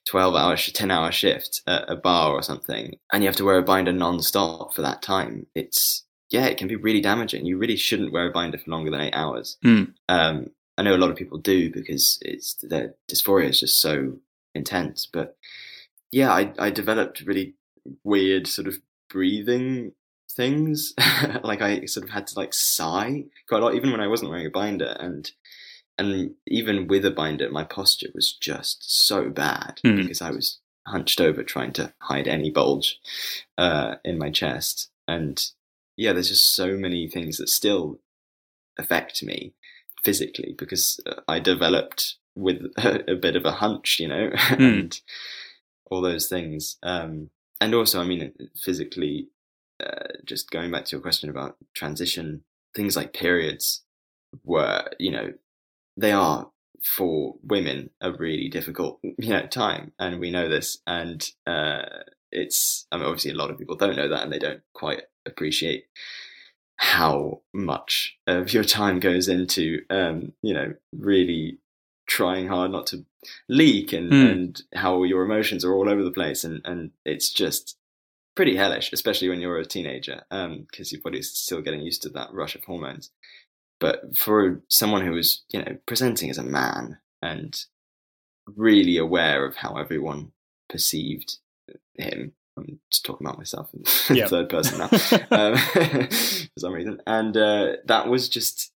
[0.04, 3.58] twelve hours, ten hour shift at a bar or something, and you have to wear
[3.58, 5.46] a binder non-stop for that time.
[5.54, 7.44] It's yeah, it can be really damaging.
[7.44, 9.56] You really shouldn't wear a binder for longer than eight hours.
[9.62, 9.84] Hmm.
[10.08, 14.16] Um, I know a lot of people do because it's their dysphoria is just so
[14.54, 15.08] intense.
[15.12, 15.36] But
[16.12, 17.54] yeah, I I developed really
[18.04, 19.92] weird sort of breathing
[20.30, 20.94] things.
[21.42, 24.30] like I sort of had to like sigh quite a lot, even when I wasn't
[24.30, 25.30] wearing a binder, and
[25.98, 29.96] and even with a binder, my posture was just so bad Hmm.
[29.96, 32.98] because I was hunched over trying to hide any bulge
[33.58, 35.42] uh, in my chest, and
[35.96, 38.00] yeah, there's just so many things that still
[38.78, 39.52] affect me
[40.02, 44.98] physically because uh, I developed with a, a bit of a hunch, you know, and
[45.90, 46.78] all those things.
[46.82, 47.30] Um,
[47.60, 49.28] and also, I mean, physically,
[49.84, 53.82] uh, just going back to your question about transition, things like periods
[54.44, 55.32] were, you know,
[55.96, 56.50] they are
[56.82, 60.78] for women a really difficult, you know, time, and we know this.
[60.86, 61.82] And uh,
[62.32, 65.02] it's, I mean, obviously, a lot of people don't know that, and they don't quite
[65.26, 65.84] appreciate
[66.80, 71.58] how much of your time goes into um, you know really
[72.10, 73.04] trying hard not to
[73.48, 74.26] leak and, Hmm.
[74.26, 77.76] and how your emotions are all over the place and, and it's just
[78.34, 82.32] pretty hellish, especially when you're a teenager, because your body's still getting used to that
[82.32, 83.10] rush of hormones.
[83.78, 87.54] But for someone who was, you know, presenting as a man and
[88.56, 90.32] really aware of how everyone
[90.68, 91.36] perceived
[91.94, 93.84] him, I'm just talking about myself in
[94.16, 94.28] Yep.
[94.30, 94.88] third person now
[95.30, 95.56] um,
[96.08, 98.72] for some reason, and uh, that was just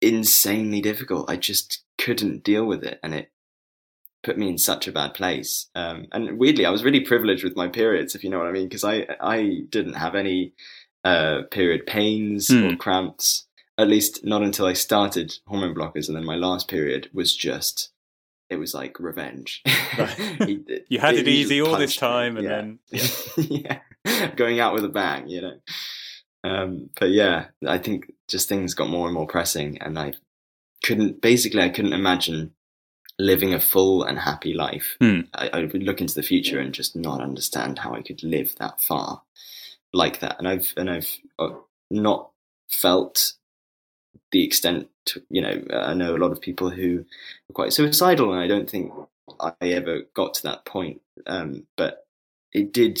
[0.00, 1.28] insanely difficult.
[1.30, 3.30] I just couldn't deal with it, and it
[4.22, 5.68] put me in such a bad place.
[5.74, 8.52] Um, and weirdly, I was really privileged with my periods, if you know what I
[8.52, 10.52] mean, because I I didn't have any
[11.04, 12.76] uh, period pains or Hmm.
[12.76, 13.46] cramps.
[13.78, 17.90] At least not until I started hormone blockers, and then my last period was just.
[18.50, 19.62] It was like revenge.
[19.96, 20.36] Right.
[20.66, 22.44] Did- You had it he easy all this punched me, time, and
[22.90, 23.00] yeah.
[23.38, 25.56] then yeah, going out with a bang, you know.
[26.42, 30.14] Um, but yeah, I think just things got more and more pressing, and I
[30.82, 31.20] couldn't.
[31.20, 32.52] Basically, I couldn't imagine
[33.18, 34.96] living a full and happy life.
[35.00, 35.20] Hmm.
[35.34, 38.54] I, I would look into the future and just not understand how I could live
[38.56, 39.22] that far
[39.92, 40.36] like that.
[40.38, 41.50] And I've and I've uh,
[41.90, 42.30] not
[42.68, 43.34] felt
[44.32, 44.88] the extent.
[45.06, 47.04] To, you know, I know a lot of people who
[47.50, 48.92] are quite suicidal, and I don't think
[49.38, 51.00] I ever got to that point.
[51.26, 52.06] Um, but
[52.52, 53.00] it did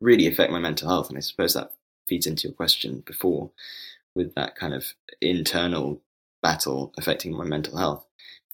[0.00, 1.72] really affect my mental health, and I suppose that
[2.08, 3.50] feeds into your question before
[4.14, 6.00] with that kind of internal
[6.46, 8.06] battle affecting my mental health.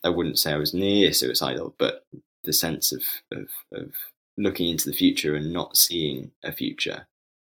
[0.02, 2.06] I wouldn't say I was near suicidal, but
[2.42, 3.92] the sense of of, of
[4.38, 7.06] looking into the future and not seeing a future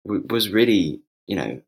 [0.05, 1.61] was really, you know,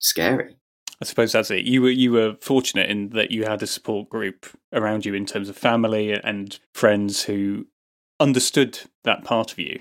[0.00, 0.56] scary.
[1.00, 1.64] I suppose that's it.
[1.64, 5.24] You were you were fortunate in that you had a support group around you in
[5.24, 7.66] terms of family and friends who
[8.18, 9.80] understood that part of you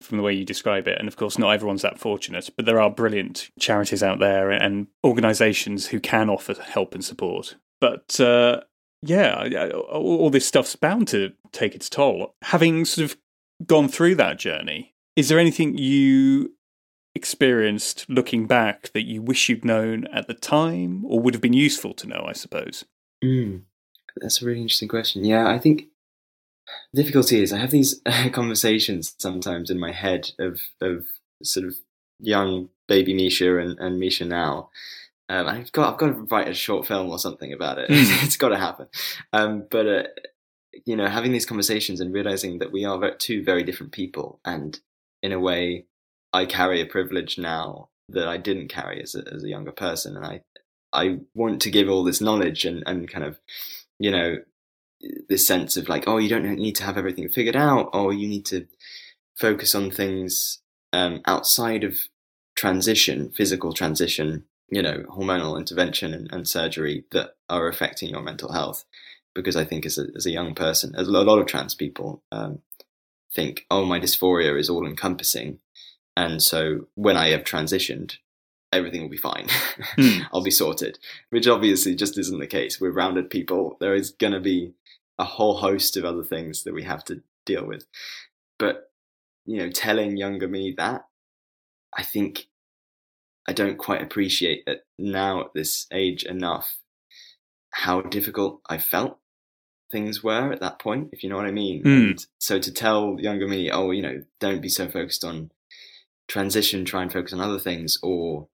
[0.00, 0.98] from the way you describe it.
[0.98, 4.86] And of course, not everyone's that fortunate, but there are brilliant charities out there and
[5.04, 7.56] organisations who can offer help and support.
[7.80, 8.62] But uh,
[9.02, 12.34] yeah, all this stuff's bound to take its toll.
[12.42, 13.18] Having sort of
[13.66, 16.54] gone through that journey, is there anything you
[17.14, 21.52] experienced looking back that you wish you'd known at the time or would have been
[21.52, 22.84] useful to know, I suppose?
[23.24, 23.62] Mm,
[24.20, 25.24] that's a really interesting question.
[25.24, 25.86] Yeah, I think
[26.94, 28.00] difficulty is I have these
[28.32, 31.06] conversations sometimes in my head of of
[31.42, 31.76] sort of
[32.20, 34.70] young baby Misha and, and Misha now.
[35.28, 37.90] Um, I've got I've got to write a short film or something about it.
[37.90, 38.24] Mm.
[38.24, 38.88] it's got to happen.
[39.32, 40.02] Um, but uh,
[40.84, 44.78] you know, having these conversations and realizing that we are two very different people, and
[45.22, 45.84] in a way,
[46.32, 50.16] I carry a privilege now that I didn't carry as a, as a younger person,
[50.16, 50.42] and I
[50.92, 53.38] I want to give all this knowledge and, and kind of,
[53.98, 54.38] you know,
[55.28, 58.28] this sense of like, oh, you don't need to have everything figured out, or you
[58.28, 58.66] need to
[59.36, 60.60] focus on things
[60.92, 61.98] um, outside of
[62.56, 68.52] transition, physical transition, you know, hormonal intervention and, and surgery that are affecting your mental
[68.52, 68.84] health.
[69.34, 72.22] Because I think as a, as a young person, as a lot of trans people
[72.32, 72.60] um,
[73.32, 75.60] think, oh, my dysphoria is all encompassing.
[76.16, 78.16] And so when I have transitioned,
[78.72, 79.46] everything will be fine.
[79.94, 80.22] Hmm.
[80.32, 80.98] I'll be sorted,
[81.30, 82.80] which obviously just isn't the case.
[82.80, 83.76] We're rounded people.
[83.80, 84.72] There is going to be
[85.18, 87.86] a whole host of other things that we have to deal with.
[88.58, 88.90] But,
[89.46, 91.06] you know, telling younger me that,
[91.96, 92.48] I think
[93.48, 96.76] I don't quite appreciate it now at this age enough
[97.70, 99.18] how difficult I felt
[99.90, 101.82] things were at that point, if you know what I mean.
[101.82, 102.10] Mm.
[102.10, 105.50] And so to tell younger me, oh, you know, don't be so focused on
[106.28, 108.48] transition, try and focus on other things, or,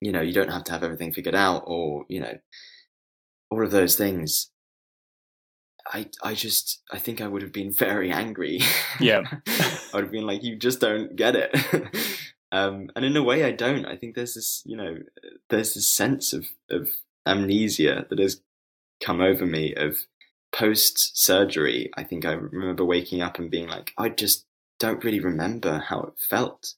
[0.00, 2.38] you know, you don't have to have everything figured out, or, you know,
[3.50, 4.51] all of those things.
[5.86, 8.60] I, I just, I think I would have been very angry.
[9.00, 9.22] Yeah.
[9.46, 11.54] I would have been like, you just don't get it.
[12.52, 13.84] um, and in a way, I don't.
[13.86, 14.98] I think there's this, you know,
[15.50, 16.88] there's this sense of, of
[17.26, 18.40] amnesia that has
[19.02, 19.98] come over me of
[20.52, 21.90] post surgery.
[21.96, 24.46] I think I remember waking up and being like, I just
[24.78, 26.74] don't really remember how it felt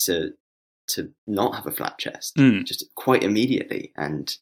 [0.00, 0.30] to
[0.88, 2.64] to not have a flat chest, Mm.
[2.64, 3.92] just quite immediately.
[3.96, 4.32] And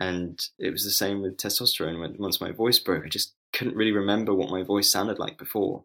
[0.00, 2.18] and it was the same with testosterone.
[2.18, 5.84] Once my voice broke, I just couldn't really remember what my voice sounded like before.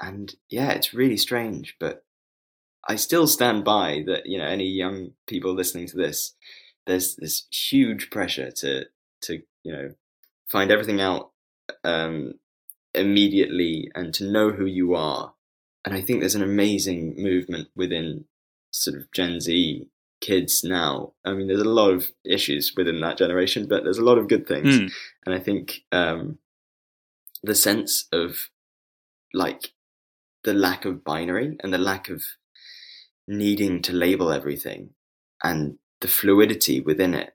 [0.00, 2.04] And yeah, it's really strange, but
[2.86, 4.26] I still stand by that.
[4.26, 6.34] You know, any young people listening to this,
[6.86, 8.86] there's this huge pressure to
[9.22, 9.94] to you know
[10.48, 11.30] find everything out
[11.82, 12.34] um,
[12.92, 15.32] immediately and to know who you are.
[15.84, 18.24] And I think there's an amazing movement within
[18.70, 19.88] sort of Gen Z
[20.20, 21.12] kids now.
[21.24, 24.28] I mean, there's a lot of issues within that generation, but there's a lot of
[24.28, 24.78] good things.
[24.78, 24.92] Mm.
[25.26, 26.38] And I think um,
[27.42, 28.50] the sense of
[29.32, 29.72] like
[30.44, 32.22] the lack of binary and the lack of
[33.26, 34.90] needing to label everything
[35.42, 37.34] and the fluidity within it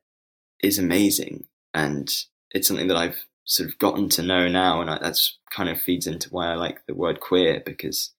[0.61, 1.45] is amazing.
[1.73, 2.09] And
[2.51, 4.81] it's something that I've sort of gotten to know now.
[4.81, 8.13] And I, that's kind of feeds into why I like the word queer because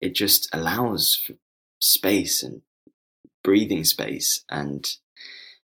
[0.00, 1.30] it just allows
[1.80, 2.62] space and
[3.42, 4.44] breathing space.
[4.50, 4.88] And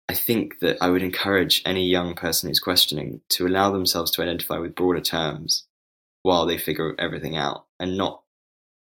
[0.08, 4.22] I think that I would encourage any young person who's questioning to allow themselves to
[4.22, 5.66] identify with broader terms
[6.22, 8.22] while they figure everything out and not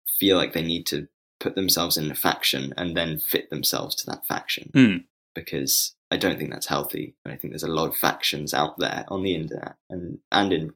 [0.08, 1.08] feel like they need to
[1.40, 4.72] put themselves in a faction and then fit themselves to that faction.
[4.74, 5.04] Mm.
[5.34, 7.16] Because I don't think that's healthy.
[7.24, 10.52] And I think there's a lot of factions out there on the internet and, and
[10.52, 10.74] in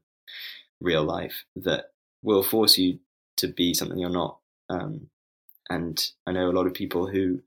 [0.79, 1.91] real life that
[2.21, 2.99] will force you
[3.37, 4.37] to be something you're not.
[4.69, 5.09] Um,
[5.69, 7.41] and I know a lot of people who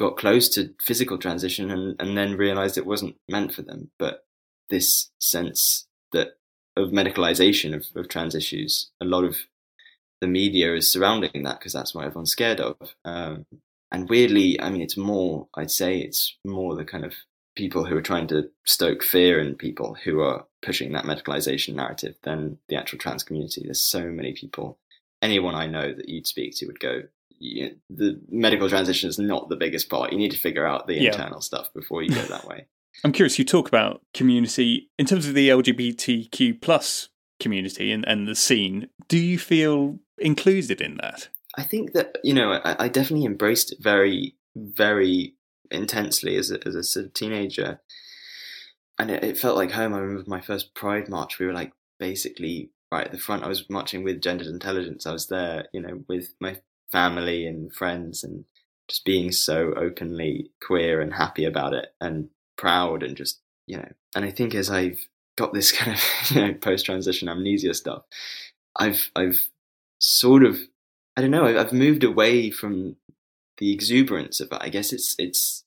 [0.00, 3.90] got close to physical transition and, and then realized it wasn't meant for them.
[3.98, 4.24] But
[4.70, 6.38] this sense that
[6.74, 9.36] of medicalization of, of trans issues, a lot of
[10.22, 12.76] the media is surrounding that because that's what everyone's scared of.
[13.04, 13.44] Um,
[13.92, 17.12] and weirdly, I mean, it's more, I'd say it's more the kind of
[17.54, 22.14] people who are trying to stoke fear in people who are pushing that medicalization narrative
[22.22, 23.62] than the actual trans community.
[23.64, 24.78] There's so many people.
[25.20, 27.02] Anyone I know that you'd speak to would go,
[27.38, 30.12] you the medical transition is not the biggest part.
[30.12, 31.10] You need to figure out the Yeah.
[31.10, 32.66] internal stuff before you go that way.
[33.04, 37.08] I'm curious, you talk about community in terms of the LGBTQ plus
[37.38, 38.88] community and, and the scene.
[39.08, 41.28] Do you feel included in that?
[41.56, 45.34] I think that you know I, I definitely embraced it very, very
[45.70, 47.80] intensely as a, as a sort of teenager,
[48.98, 49.94] and it, it felt like home.
[49.94, 51.38] I remember my first Pride march.
[51.38, 53.44] We were like basically right at the front.
[53.44, 55.06] I was marching with Gendered Intelligence.
[55.06, 56.60] I was there, you know, with my
[56.92, 58.44] family and friends, and
[58.88, 63.88] just being so openly queer and happy about it, and proud, and just you know.
[64.14, 68.02] And I think as I've got this kind of you know post transition amnesia stuff,
[68.76, 69.48] I've I've
[69.98, 70.58] sort of
[71.16, 71.44] I don't know.
[71.44, 72.96] I've, moved away from
[73.58, 74.58] the exuberance of it.
[74.60, 75.64] I guess it's it's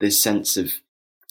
[0.00, 0.72] this sense of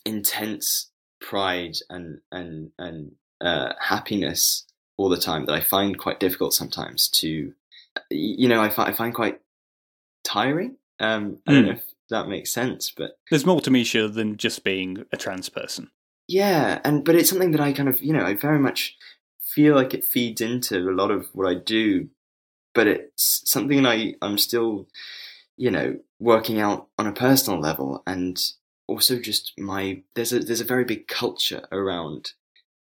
[0.05, 4.65] intense pride and and and uh, happiness
[4.97, 7.53] all the time that I find quite difficult sometimes to,
[8.09, 9.39] you know, I find I find quite
[10.23, 10.77] tiring.
[10.99, 11.65] Um, I don't Mm.
[11.67, 15.49] know if that makes sense, but There's more to Misha than just being a trans
[15.49, 15.91] person.
[16.27, 18.95] yeah, and but it's something that I kind of you know I very much
[19.41, 22.09] feel like it feeds into a lot of what I do,
[22.73, 24.87] but it's something I I'm still
[25.57, 28.37] you know working out on a personal level and
[28.87, 32.33] also just my there's a there's a very big culture around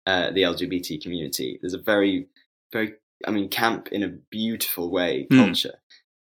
[0.07, 1.59] uh, the LGBT community.
[1.61, 2.27] There's a very
[2.73, 2.95] very
[3.27, 5.37] I mean camp in a beautiful way Hmm.
[5.39, 5.81] culture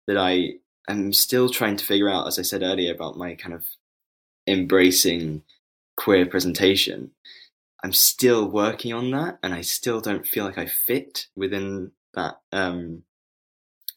[0.07, 0.55] that I
[0.89, 3.67] am still trying to figure out as I said earlier about my kind of
[4.47, 5.43] embracing
[5.97, 7.11] queer presentation.
[7.83, 12.41] I'm still working on that, and I still don't feel like I fit within that
[12.53, 13.03] um,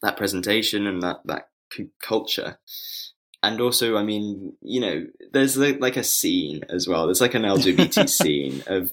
[0.02, 1.48] that presentation and that that
[2.00, 2.58] culture.
[3.42, 7.06] And also, I mean, you know, there's like, like a scene as well.
[7.06, 8.92] There's like an LGBT scene of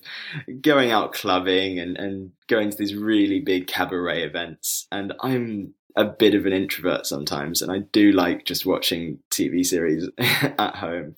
[0.61, 4.87] going out clubbing and, and going to these really big cabaret events.
[4.91, 9.65] And I'm a bit of an introvert sometimes, and I do like just watching TV
[9.65, 11.15] series at home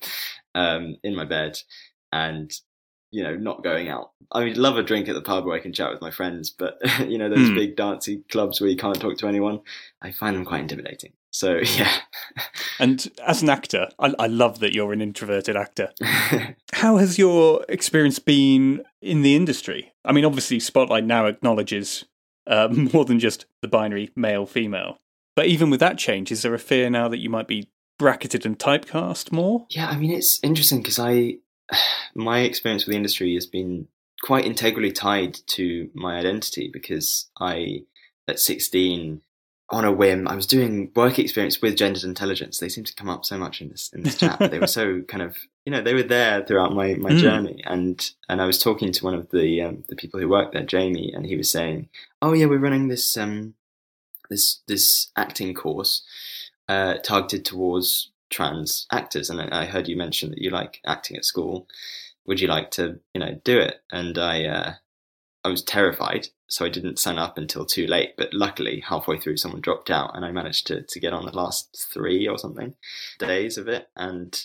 [0.54, 1.58] um, in my bed
[2.12, 2.52] and
[3.10, 4.12] you know not going out.
[4.32, 6.50] I mean, love a drink at the pub where I can chat with my friends,
[6.50, 7.54] but you know those Hmm.
[7.54, 9.60] big dancey clubs where you can't talk to anyone,
[10.02, 11.12] I find them quite intimidating.
[11.32, 11.92] So yeah,
[12.80, 15.90] And as an actor, I, I love that you're an introverted actor.
[16.72, 19.92] How has your experience been in the industry?
[20.04, 22.04] I mean, obviously, Spotlight now acknowledges
[22.46, 24.98] uh, more than just the binary male female.
[25.36, 28.44] But even with that change, is there a fear now that you might be bracketed
[28.44, 29.66] and typecast more?
[29.70, 31.36] Yeah, I mean it's interesting because I
[32.14, 33.88] my experience with the industry has been
[34.22, 37.84] quite integrally tied to my identity because I
[38.28, 39.22] at 16
[39.70, 42.58] on a whim I was doing work experience with gendered intelligence.
[42.58, 44.38] They seem to come up so much in this in this chat.
[44.38, 47.18] They were so kind of you know they were there throughout my my Mm.
[47.18, 47.62] journey.
[47.64, 50.64] And and I was talking to one of the um, the people who worked there
[50.64, 51.88] Jamie and he was saying
[52.20, 53.54] oh yeah we're running this um
[54.28, 56.02] this this acting course
[56.68, 59.30] uh, targeted towards trans actors.
[59.30, 61.66] And I heard you mention that you like acting at school.
[62.26, 63.82] Would you like to, you know, do it?
[63.90, 64.74] And I, uh,
[65.44, 68.16] I was terrified, so I didn't sign up until too late.
[68.16, 71.36] But luckily, halfway through, someone dropped out, and I managed to to get on the
[71.36, 72.74] last three or something
[73.18, 73.88] days of it.
[73.96, 74.38] And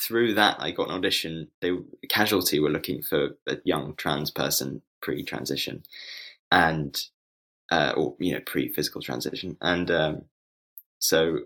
[0.00, 1.48] through that, I got an audition.
[1.60, 1.72] They
[2.08, 5.84] Casualty were looking for a young trans person pre-transition,
[6.50, 7.00] and
[7.70, 10.22] uh, or you know pre-physical transition, and um,
[10.98, 11.40] so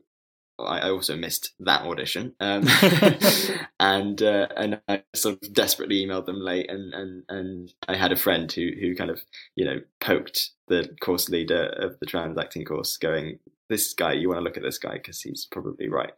[0.58, 2.66] I also missed that audition, um,
[3.80, 8.12] and uh, and I sort of desperately emailed them late, and, and, and I had
[8.12, 9.22] a friend who who kind of
[9.56, 13.38] you know poked the course leader of the trans acting course, going,
[13.68, 16.12] "This guy, you want to look at this guy because he's probably right,"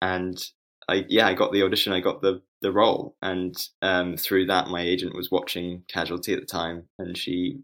[0.00, 0.38] and
[0.88, 4.68] I yeah I got the audition, I got the the role, and um, through that
[4.68, 7.60] my agent was watching Casualty at the time, and she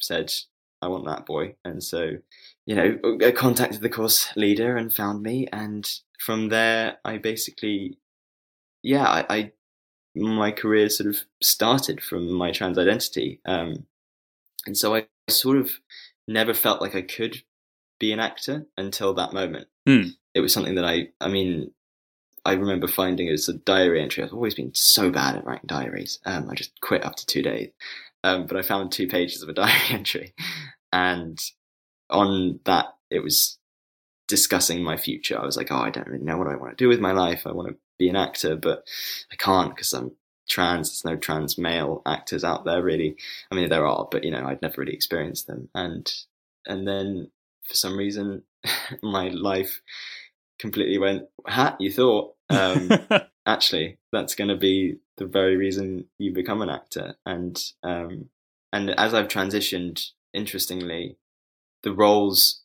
[0.00, 0.32] said,
[0.84, 1.56] I want that boy.
[1.64, 2.18] And so,
[2.66, 5.46] you know, I contacted the course leader and found me.
[5.52, 7.98] And from there, I basically,
[8.82, 9.52] yeah, I, I
[10.14, 13.40] my career sort of started from my trans identity.
[13.44, 13.86] Um,
[14.66, 15.72] and so I sort of
[16.28, 17.42] never felt like I could
[17.98, 19.66] be an actor until that moment.
[19.86, 20.08] Hmm.
[20.34, 21.72] It was something that I, I mean,
[22.44, 24.22] I remember finding as a diary entry.
[24.22, 26.18] I've always been so bad at writing diaries.
[26.24, 27.70] Um, I just quit after two days.
[28.22, 30.34] Um, but I found two pages of a diary entry,
[30.92, 31.38] and
[32.14, 33.58] on that it was
[34.28, 35.38] discussing my future.
[35.38, 37.12] I was like, oh, I don't really know what I want to do with my
[37.12, 37.46] life.
[37.46, 38.86] I want to be an actor, but
[39.30, 40.12] I can't because I'm
[40.48, 40.90] trans.
[40.90, 43.16] There's no trans male actors out there really.
[43.50, 45.68] I mean, there are, but you know, I'd never really experienced them.
[45.74, 46.10] And
[46.66, 47.30] and then
[47.64, 48.42] for some reason,
[49.02, 49.80] my life
[50.58, 52.90] completely went, Hat, You thought." Um,
[53.46, 57.14] actually, that's going to be the very reason you become an actor.
[57.26, 58.30] And um,
[58.72, 61.16] and as I've transitioned, interestingly,
[61.84, 62.62] the roles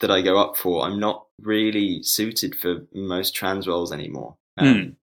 [0.00, 4.36] that I go up for, I'm not really suited for most trans roles anymore.
[4.56, 4.96] Um,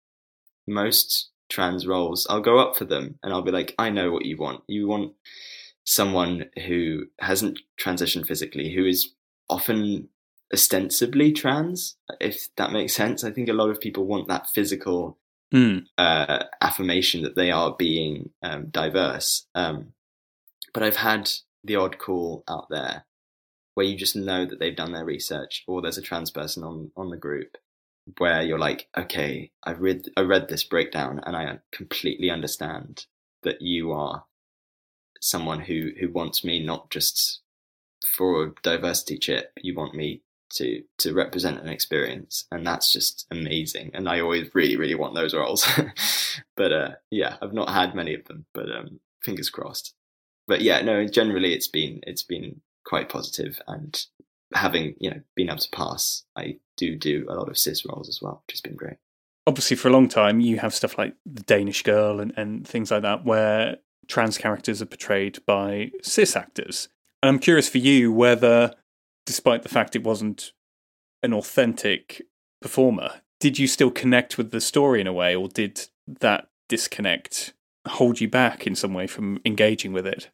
[0.68, 4.26] Most trans roles, I'll go up for them and I'll be like, I know what
[4.26, 4.64] you want.
[4.68, 5.14] You want
[5.84, 9.10] someone who hasn't transitioned physically, who is
[9.50, 10.08] often
[10.54, 13.24] ostensibly trans, if that makes sense.
[13.24, 15.18] I think a lot of people want that physical
[15.52, 15.80] Hmm.
[16.00, 19.46] uh, affirmation that they are being um, diverse.
[19.54, 19.94] Um,
[20.74, 21.30] but I've had
[21.64, 23.06] the odd call out there
[23.74, 26.92] where you just know that they've done their research, or there's a trans person on
[26.96, 27.58] on the group
[28.18, 33.06] where you're like, okay, I read I read this breakdown and I completely understand
[33.44, 34.26] that you are
[35.22, 37.42] someone who who wants me not just
[38.06, 40.22] for a diversity chip, you want me
[40.52, 42.46] to to represent an experience.
[42.52, 43.92] And that's just amazing.
[43.94, 45.68] And i always really really want those roles.
[46.56, 49.94] But uh yeah i've not had many of them but um fingers crossed.
[50.48, 54.06] But yeah no generally it's been it's been quite positive and
[54.54, 58.08] having you know been able to pass i do do a lot of cis roles
[58.08, 58.98] as well which has been great
[59.46, 62.92] Obviously, for a long time, you have stuff like the Danish Girl and, and things
[62.92, 63.78] like that, where
[64.08, 66.88] trans characters are portrayed by cis actors.
[67.22, 68.74] And I'm curious for you whether,
[69.26, 70.54] despite the fact it wasn't
[71.24, 72.22] an authentic
[72.62, 77.54] performer, did you still connect with the story in a way, or did that disconnect
[77.86, 80.30] hold you back in some way from engaging with it?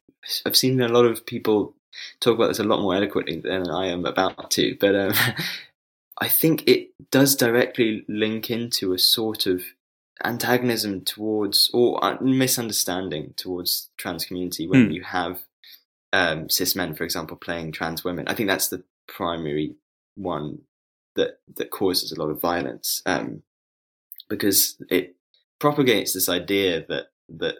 [0.46, 1.74] I've seen a lot of people
[2.20, 5.12] talk about this a lot more eloquently than I am about to, but um,
[6.20, 9.62] I think it does directly link into a sort of
[10.22, 14.90] antagonism towards or uh, misunderstanding towards trans community when Hmm.
[14.92, 15.40] you have
[16.12, 18.28] um, cis men, for example, playing trans women.
[18.28, 19.74] I think that's the primary
[20.16, 20.60] one
[21.16, 23.42] that that causes a lot of violence um,
[24.28, 25.16] because it
[25.58, 27.56] propagates this idea that that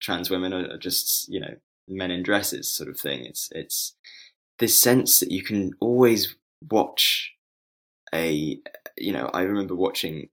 [0.00, 1.54] trans women are just you know
[1.88, 3.24] men in dresses sort of thing.
[3.24, 3.94] It's it's
[4.58, 6.34] this sense that you can always
[6.70, 7.34] watch
[8.14, 8.58] a
[8.96, 10.28] you know I remember watching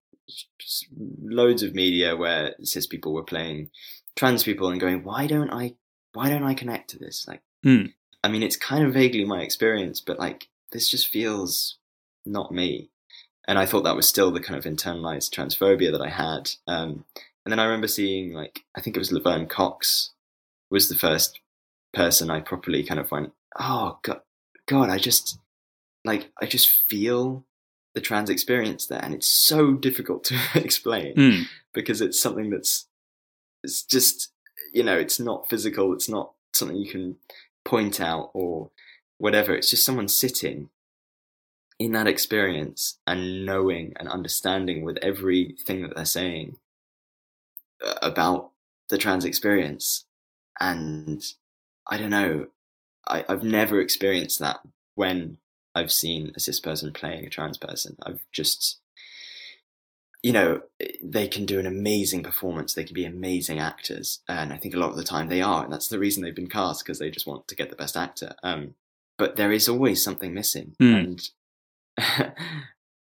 [1.21, 3.69] loads of media where cis people were playing
[4.15, 5.75] trans people and going why don't I
[6.13, 7.87] why don't I connect to this like Hmm.
[8.23, 11.77] I mean it's kind of vaguely my experience but like this just feels
[12.25, 12.89] not me
[13.47, 17.05] and I thought that was still the kind of internalized transphobia that I had um,
[17.45, 20.11] and then I remember seeing like I think it was Laverne Cox
[20.71, 21.39] was the first
[21.95, 24.21] person I properly kind of went, oh god,
[24.67, 25.39] god, I just
[26.03, 27.45] like I just feel
[27.95, 31.41] the trans experience there, and it's so difficult to explain Hmm.
[31.73, 32.87] because it's something that's
[33.63, 34.31] it's just
[34.73, 37.15] you know it's not physical, it's not something you can
[37.63, 38.69] point out or
[39.17, 39.55] whatever.
[39.55, 40.69] It's just someone sitting
[41.79, 46.55] in that experience and knowing and understanding with everything that they're saying
[47.85, 48.51] uh, about
[48.89, 50.05] the trans experience
[50.59, 51.33] and
[51.89, 52.47] I don't know.
[53.07, 54.59] I, I've never experienced that
[54.95, 55.37] when
[55.75, 57.97] I've seen a cis person playing a trans person.
[58.03, 58.79] I've just,
[60.23, 60.61] you know,
[61.03, 62.73] they can do an amazing performance.
[62.73, 65.63] They can be amazing actors, and I think a lot of the time they are,
[65.63, 67.95] and that's the reason they've been cast because they just want to get the best
[67.97, 68.35] actor.
[68.41, 68.75] Um,
[69.17, 70.93] but there is always something missing, Hmm.
[70.93, 71.29] and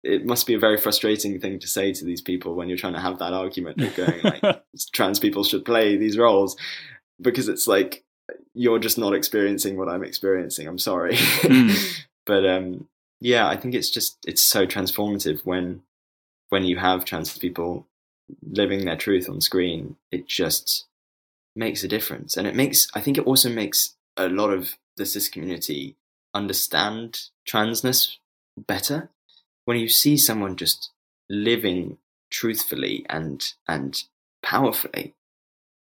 [0.03, 2.95] it must be a very frustrating thing to say to these people when you're trying
[2.95, 4.43] to have that argument of going like
[4.93, 6.57] trans people should play these roles
[7.21, 8.05] because it's like
[8.55, 10.67] you're just not experiencing what I'm experiencing.
[10.67, 11.15] I'm sorry.
[11.15, 12.05] Mm.
[12.27, 12.89] but um
[13.21, 15.83] yeah, I think it's just it's so transformative when
[16.49, 17.87] when you have trans people
[18.43, 20.87] living their truth on screen, it just
[21.55, 22.37] makes a difference.
[22.37, 25.97] And it makes I think it also makes a lot of the cis community
[26.35, 28.17] understand transness
[28.57, 29.11] better.
[29.65, 30.91] When you see someone just
[31.31, 31.99] living
[32.31, 34.03] truthfully and and
[34.43, 35.15] powerfully,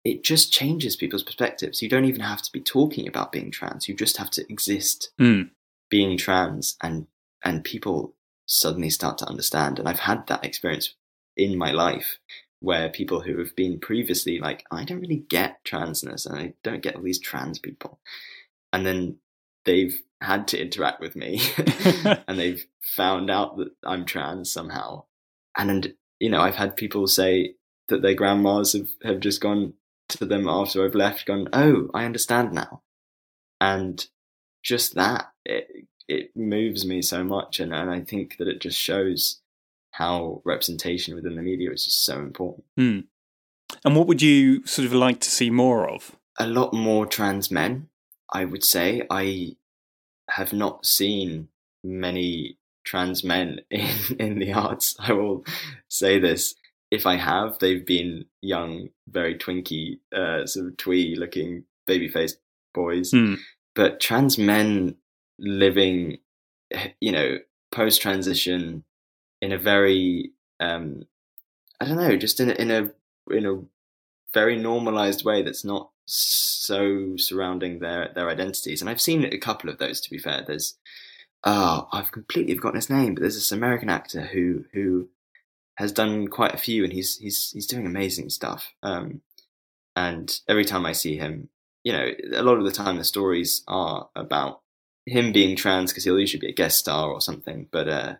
[0.03, 1.81] it just changes people's perspectives.
[1.81, 3.87] You don't even have to be talking about being trans.
[3.87, 5.49] You just have to exist Mm.
[5.89, 7.07] being trans and
[7.43, 8.13] and people
[8.45, 9.79] suddenly start to understand.
[9.79, 10.95] And I've had that experience
[11.35, 12.17] in my life
[12.59, 16.81] where people who have been previously like, I don't really get transness and I don't
[16.81, 17.99] get all these trans people.
[18.73, 19.17] And then
[19.65, 21.39] they've had to interact with me
[22.27, 25.03] and they've found out that I'm trans somehow.
[25.57, 27.53] And, and you know, I've had people say
[27.89, 29.73] that their grandmas have, have just gone
[30.09, 32.81] to them after I've left, gone, Oh, I understand now.
[33.59, 34.05] And
[34.63, 37.59] just that, it, it moves me so much.
[37.59, 39.41] And, and I think that it just shows
[39.91, 42.65] how representation within the media is just so important.
[42.79, 43.05] Mm.
[43.83, 46.15] And what would you sort of like to see more of?
[46.39, 47.89] A lot more trans men,
[48.31, 49.03] I would say.
[49.09, 49.55] I
[50.29, 51.49] have not seen
[51.83, 53.89] many trans men in,
[54.19, 54.95] in the arts.
[54.99, 55.45] I will
[55.87, 56.55] say this.
[56.89, 62.39] If I have, they've been young, very twinky, uh, sort of twee looking baby faced
[62.73, 63.11] boys.
[63.11, 63.37] Mm.
[63.75, 64.95] But trans men
[65.37, 66.19] living,
[67.01, 67.39] you know,
[67.71, 68.83] post transition
[69.41, 71.03] in a very, um,
[71.81, 72.91] I don't know, just in a, in a,
[73.35, 73.61] in a
[74.33, 78.81] very normalized way that's not so surrounding their, their identities.
[78.81, 80.43] And I've seen a couple of those, to be fair.
[80.47, 80.77] There's,
[81.43, 85.09] oh, I've completely forgotten his name, but there's this American actor who, who,
[85.77, 88.73] has done quite a few and he's he's he's doing amazing stuff.
[88.83, 89.21] Um,
[89.95, 91.49] and every time I see him,
[91.83, 94.61] you know, a lot of the time the stories are about
[95.05, 98.15] him being trans because he'll usually be a guest star or something, but uh,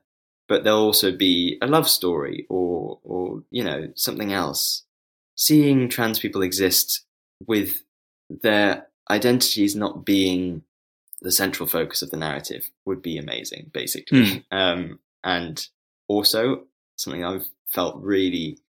[0.48, 4.84] but there'll also be a love story or or you know something else.
[5.36, 7.06] Seeing trans people exist
[7.46, 7.84] with
[8.30, 10.64] their identities not being
[11.22, 14.22] the central focus of the narrative would be amazing, basically.
[14.22, 14.44] Mm.
[14.52, 15.68] Um, and
[16.08, 16.64] also
[16.98, 18.60] something I've felt really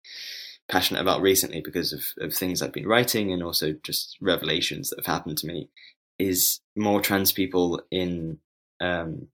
[0.69, 4.99] passionate about recently because of, of things I've been writing and also just revelations that
[4.99, 5.71] have happened to me
[6.19, 8.39] is more trans people in,
[8.81, 9.29] um,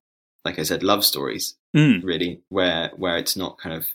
[0.44, 2.04] like I said, love stories, Mm.
[2.04, 3.88] really, where, where it's not kind of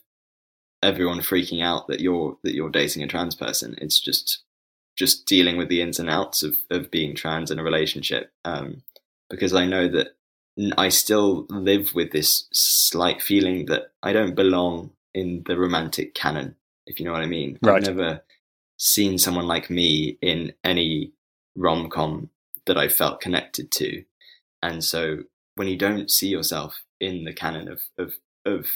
[0.84, 3.76] everyone freaking out that you're, that you're dating a trans person.
[3.80, 4.44] It's just,
[4.98, 8.34] just dealing with the ins and outs of, of being trans in a relationship.
[8.44, 8.84] Um,
[9.30, 10.18] because I know that
[10.78, 16.56] I still live with this slight feeling that I don't belong in the romantic canon,
[16.86, 17.58] if you know what I mean.
[17.62, 17.78] Right.
[17.88, 18.22] I've never
[18.78, 21.12] seen someone like me in any
[21.56, 22.30] rom com
[22.66, 24.04] that I felt connected to.
[24.62, 25.20] And so
[25.56, 28.14] when you don't see yourself in the canon of, of,
[28.46, 28.68] of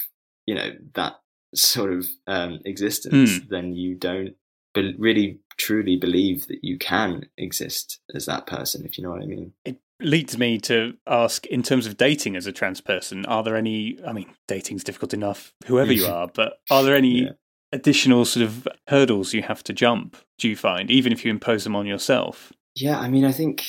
[0.46, 1.20] you know, that
[1.54, 3.48] sort of um, existence, Mm.
[3.48, 4.34] then you don't
[4.74, 9.22] be- really truly believe that you can exist as that person, if you know what
[9.22, 9.52] I mean.
[9.64, 13.56] It leads me to ask in terms of dating as a trans person, are there
[13.56, 17.30] any, I mean, dating's difficult enough, whoever you are, but are there any Yeah.
[17.72, 21.64] additional sort of hurdles you have to jump, do you find, even if you impose
[21.64, 22.52] them on yourself?
[22.74, 23.64] Yeah, I mean, I think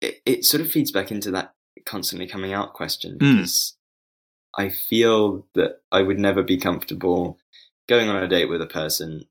[0.00, 1.54] it, it sort of feeds back into that
[1.86, 3.36] constantly coming out question Mm.
[3.38, 3.76] because
[4.56, 7.38] I feel that I would never be comfortable
[7.88, 9.26] going on a date with a person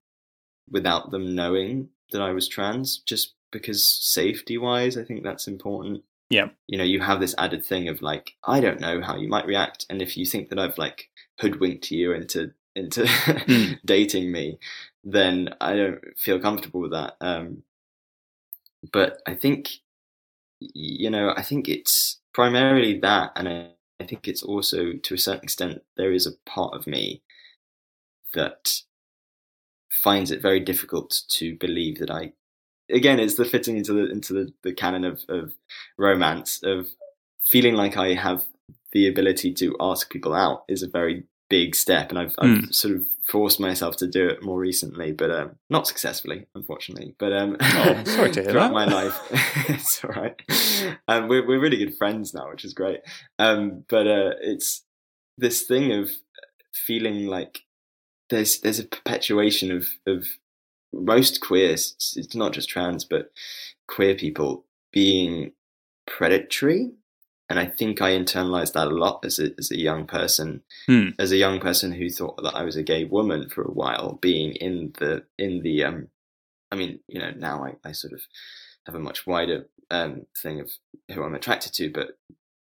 [0.70, 6.04] without them knowing that I was trans, just because safety wise, I think that's important.
[6.30, 6.50] Yeah.
[6.68, 9.46] You know, you have this added thing of like, I don't know how you might
[9.46, 9.86] react.
[9.90, 13.04] And if you think that I've like hoodwinked you into, into
[13.48, 13.80] Mm.
[13.86, 14.60] dating me,
[15.04, 17.16] then I don't feel comfortable with that.
[17.22, 17.64] Um,
[18.92, 19.70] but I think,
[20.60, 25.18] you know, I think it's primarily that, and I, I think it's also to a
[25.18, 27.22] certain extent there is a part of me
[28.34, 28.82] that
[29.90, 32.34] finds it very difficult to believe that I.
[32.92, 35.54] Again, it's the fitting into the into the, the canon of, of
[35.98, 36.88] romance of
[37.42, 38.44] feeling like I have
[38.92, 42.74] the ability to ask people out is a very big step, and I've, I've Mm.
[42.74, 47.16] sort of forced myself to do it more recently, but um, not successfully, unfortunately.
[47.20, 48.74] But um, Oh, sorry to hear throughout that.
[48.74, 49.18] my life,
[49.70, 50.36] it's all right.
[51.08, 53.00] Um, we're we're really good friends now, which is great.
[53.40, 54.84] Um, but uh, it's
[55.38, 56.10] this thing of
[56.74, 57.62] feeling like
[58.30, 60.26] there's there's a perpetuation of of
[60.94, 61.96] most queers.
[62.16, 63.32] It's, not just trans, but
[63.88, 65.52] queer people being
[66.06, 66.92] predatory.
[67.50, 71.10] And I think I internalized that a lot as a as a young person, Hmm.
[71.20, 74.18] as a young person who thought that I was a gay woman for a while,
[74.22, 76.08] being in the in the um,
[76.72, 78.22] I mean, you know, now I, I sort of
[78.86, 80.72] have a much wider um thing of
[81.12, 82.18] who I'm attracted to, but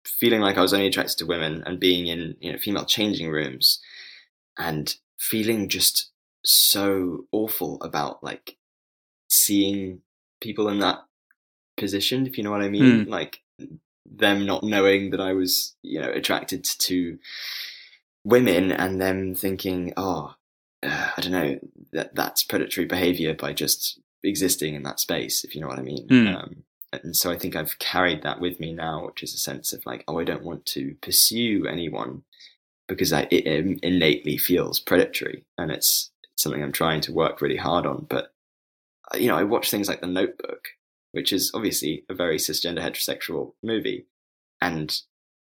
[0.04, 3.30] feeling like I was only attracted to women and being in you know female changing
[3.30, 3.80] rooms
[4.58, 6.10] and feeling just
[6.44, 8.56] so awful about like
[9.28, 10.00] seeing
[10.40, 10.98] people in that
[11.76, 13.06] position, if you know what I mean.
[13.06, 13.42] Like
[14.04, 17.18] them not knowing that I was, you know, attracted to
[18.24, 20.34] women and them thinking, oh,
[20.82, 21.58] uh, I don't know,
[21.92, 25.82] that that's predatory behavior by just existing in that space, if you know what I
[25.82, 26.08] mean.
[26.08, 26.36] Mm.
[26.36, 29.72] Um, and so I think I've carried that with me now, which is a sense
[29.72, 32.24] of like, oh, I don't want to pursue anyone
[32.88, 33.46] because I, it
[33.84, 36.10] innately feels predatory, and it's
[36.40, 38.06] something I'm trying to work really hard on.
[38.08, 38.32] But
[39.12, 40.68] uh, you know, I watch things like The Notebook,
[41.12, 44.06] which is obviously a very cisgender heterosexual movie,
[44.60, 45.00] and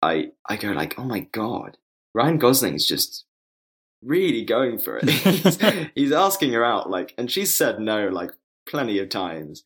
[0.01, 1.79] I I go like, oh my god,
[2.15, 3.25] Ryan Gosling's just
[4.03, 5.09] really going for it.
[5.09, 5.59] he's,
[5.95, 8.33] he's asking her out, like, and she's said no like
[8.67, 9.65] plenty of times,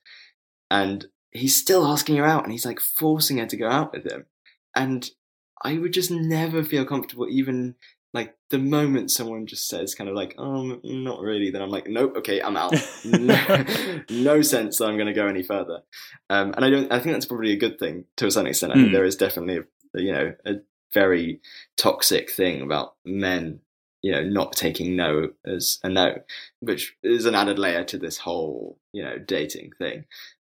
[0.71, 4.11] and he's still asking her out, and he's like forcing her to go out with
[4.11, 4.27] him,
[4.75, 5.11] and
[5.63, 7.77] I would just never feel comfortable even
[8.17, 11.87] like the moment someone just says kind of like oh not really then i'm like
[11.87, 12.75] nope okay i'm out.
[13.05, 13.65] No,
[14.11, 15.79] no sense that i'm going to go any further.
[16.31, 18.73] Um, and i don't i think that's probably a good thing to a certain extent.
[18.73, 18.81] I Mm.
[18.83, 20.53] think there is definitely a, you know a
[20.95, 21.41] very
[21.77, 23.61] toxic thing about men
[24.03, 26.09] you know not taking no as a no
[26.61, 30.05] which is an added layer to this whole you know dating thing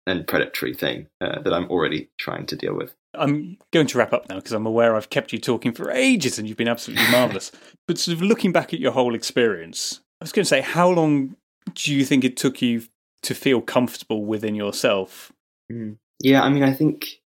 [0.06, 4.14] and predatory thing uh, that i'm already trying to deal with I'm going to wrap
[4.14, 7.08] up now because I'm aware I've kept you talking for ages and you've been absolutely
[7.12, 7.52] marvellous.
[7.88, 10.90] but sort of looking back at your whole experience, I was going to say, how
[10.90, 11.36] long
[11.74, 12.84] do you think it took you
[13.24, 15.32] to feel comfortable within yourself?
[15.72, 15.98] Mm.
[16.22, 17.22] Yeah, I mean, I think,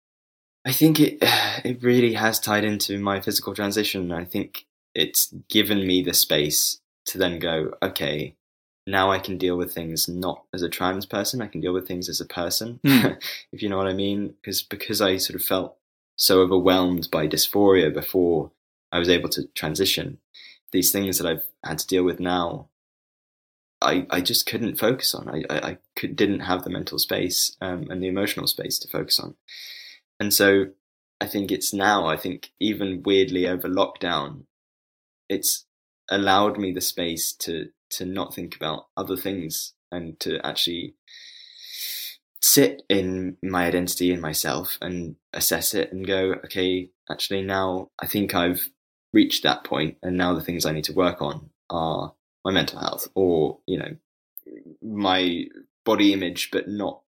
[0.65, 1.17] I think it
[1.63, 4.11] it really has tied into my physical transition.
[4.11, 4.65] I think
[4.95, 8.35] it's given me the space to then go, okay,
[8.87, 11.41] now I can deal with things not as a trans person.
[11.41, 13.17] I can deal with things as a person, Mm.
[13.51, 14.33] if you know what I mean.
[14.41, 15.75] Because because I sort of felt
[16.19, 18.51] so overwhelmed by dysphoria before
[18.91, 20.19] I was able to transition.
[20.71, 22.67] These things that I've had to deal with now,
[23.81, 25.29] I, I just couldn't focus on.
[25.29, 29.17] I, I, could, didn't have the mental space um, and the emotional space to focus
[29.17, 29.35] on.
[30.19, 30.65] And so
[31.21, 34.43] I think it's now, I think even weirdly over lockdown,
[35.29, 35.65] it's
[36.09, 40.95] allowed me the space to, to not think about other things and to actually
[42.41, 48.07] sit in my identity in myself and assess it and go, okay, actually now I
[48.07, 48.69] think I've
[49.11, 52.13] reached that point and now the things I need to work on are
[52.45, 53.95] my mental health or, you know,
[54.81, 55.45] my
[55.85, 57.01] body image, but not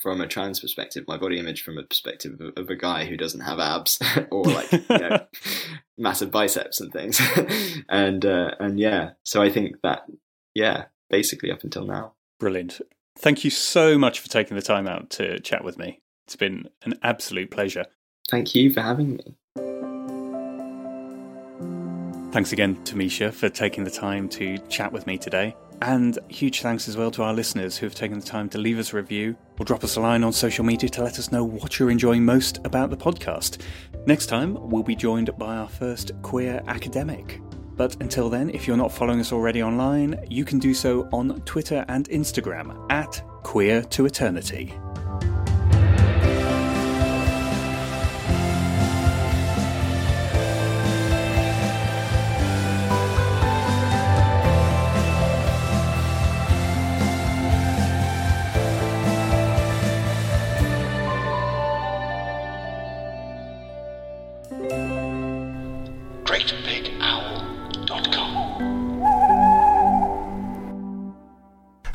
[0.00, 3.16] from a trans perspective, my body image from a perspective of, of a guy who
[3.16, 4.00] doesn't have abs
[4.30, 5.26] or like, you know,
[5.98, 7.20] massive biceps and things.
[7.88, 10.06] and, uh, and yeah, so I think that,
[10.54, 12.14] yeah, basically up until now.
[12.38, 12.80] Brilliant.
[13.18, 16.00] Thank you so much for taking the time out to chat with me.
[16.26, 17.86] It's been an absolute pleasure.
[18.28, 19.36] Thank you for having me.
[22.32, 25.56] Thanks again to Misha for taking the time to chat with me today.
[25.82, 28.78] And huge thanks as well to our listeners who have taken the time to leave
[28.78, 31.44] us a review or drop us a line on social media to let us know
[31.44, 33.62] what you're enjoying most about the podcast.
[34.06, 37.40] Next time, we'll be joined by our first queer academic.
[37.76, 41.40] But until then, if you're not following us already online, you can do so on
[41.42, 44.74] Twitter and Instagram at Queer to Eternity.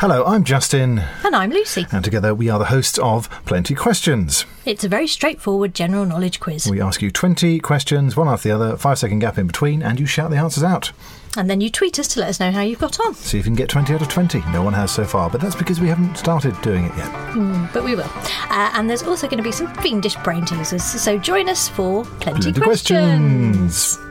[0.02, 1.86] Hello, I'm Justin, And I'm Lucy.
[1.92, 4.46] and together we are the hosts of Plenty Questions.
[4.66, 6.66] It's a very straightforward general knowledge quiz.
[6.66, 10.00] We ask you 20 questions, one after the other, five second gap in between, and
[10.00, 10.92] you shout the answers out.
[11.38, 13.14] And then you tweet us to let us know how you've got on.
[13.14, 14.40] See if you can get 20 out of 20.
[14.52, 17.72] No one has so far, but that's because we haven't started doing it yet.
[17.72, 18.10] But we will.
[18.50, 20.84] Uh, and there's also going to be some fiendish brain teasers.
[20.84, 23.98] So join us for Plenty, Plenty questions.
[23.98, 24.11] questions.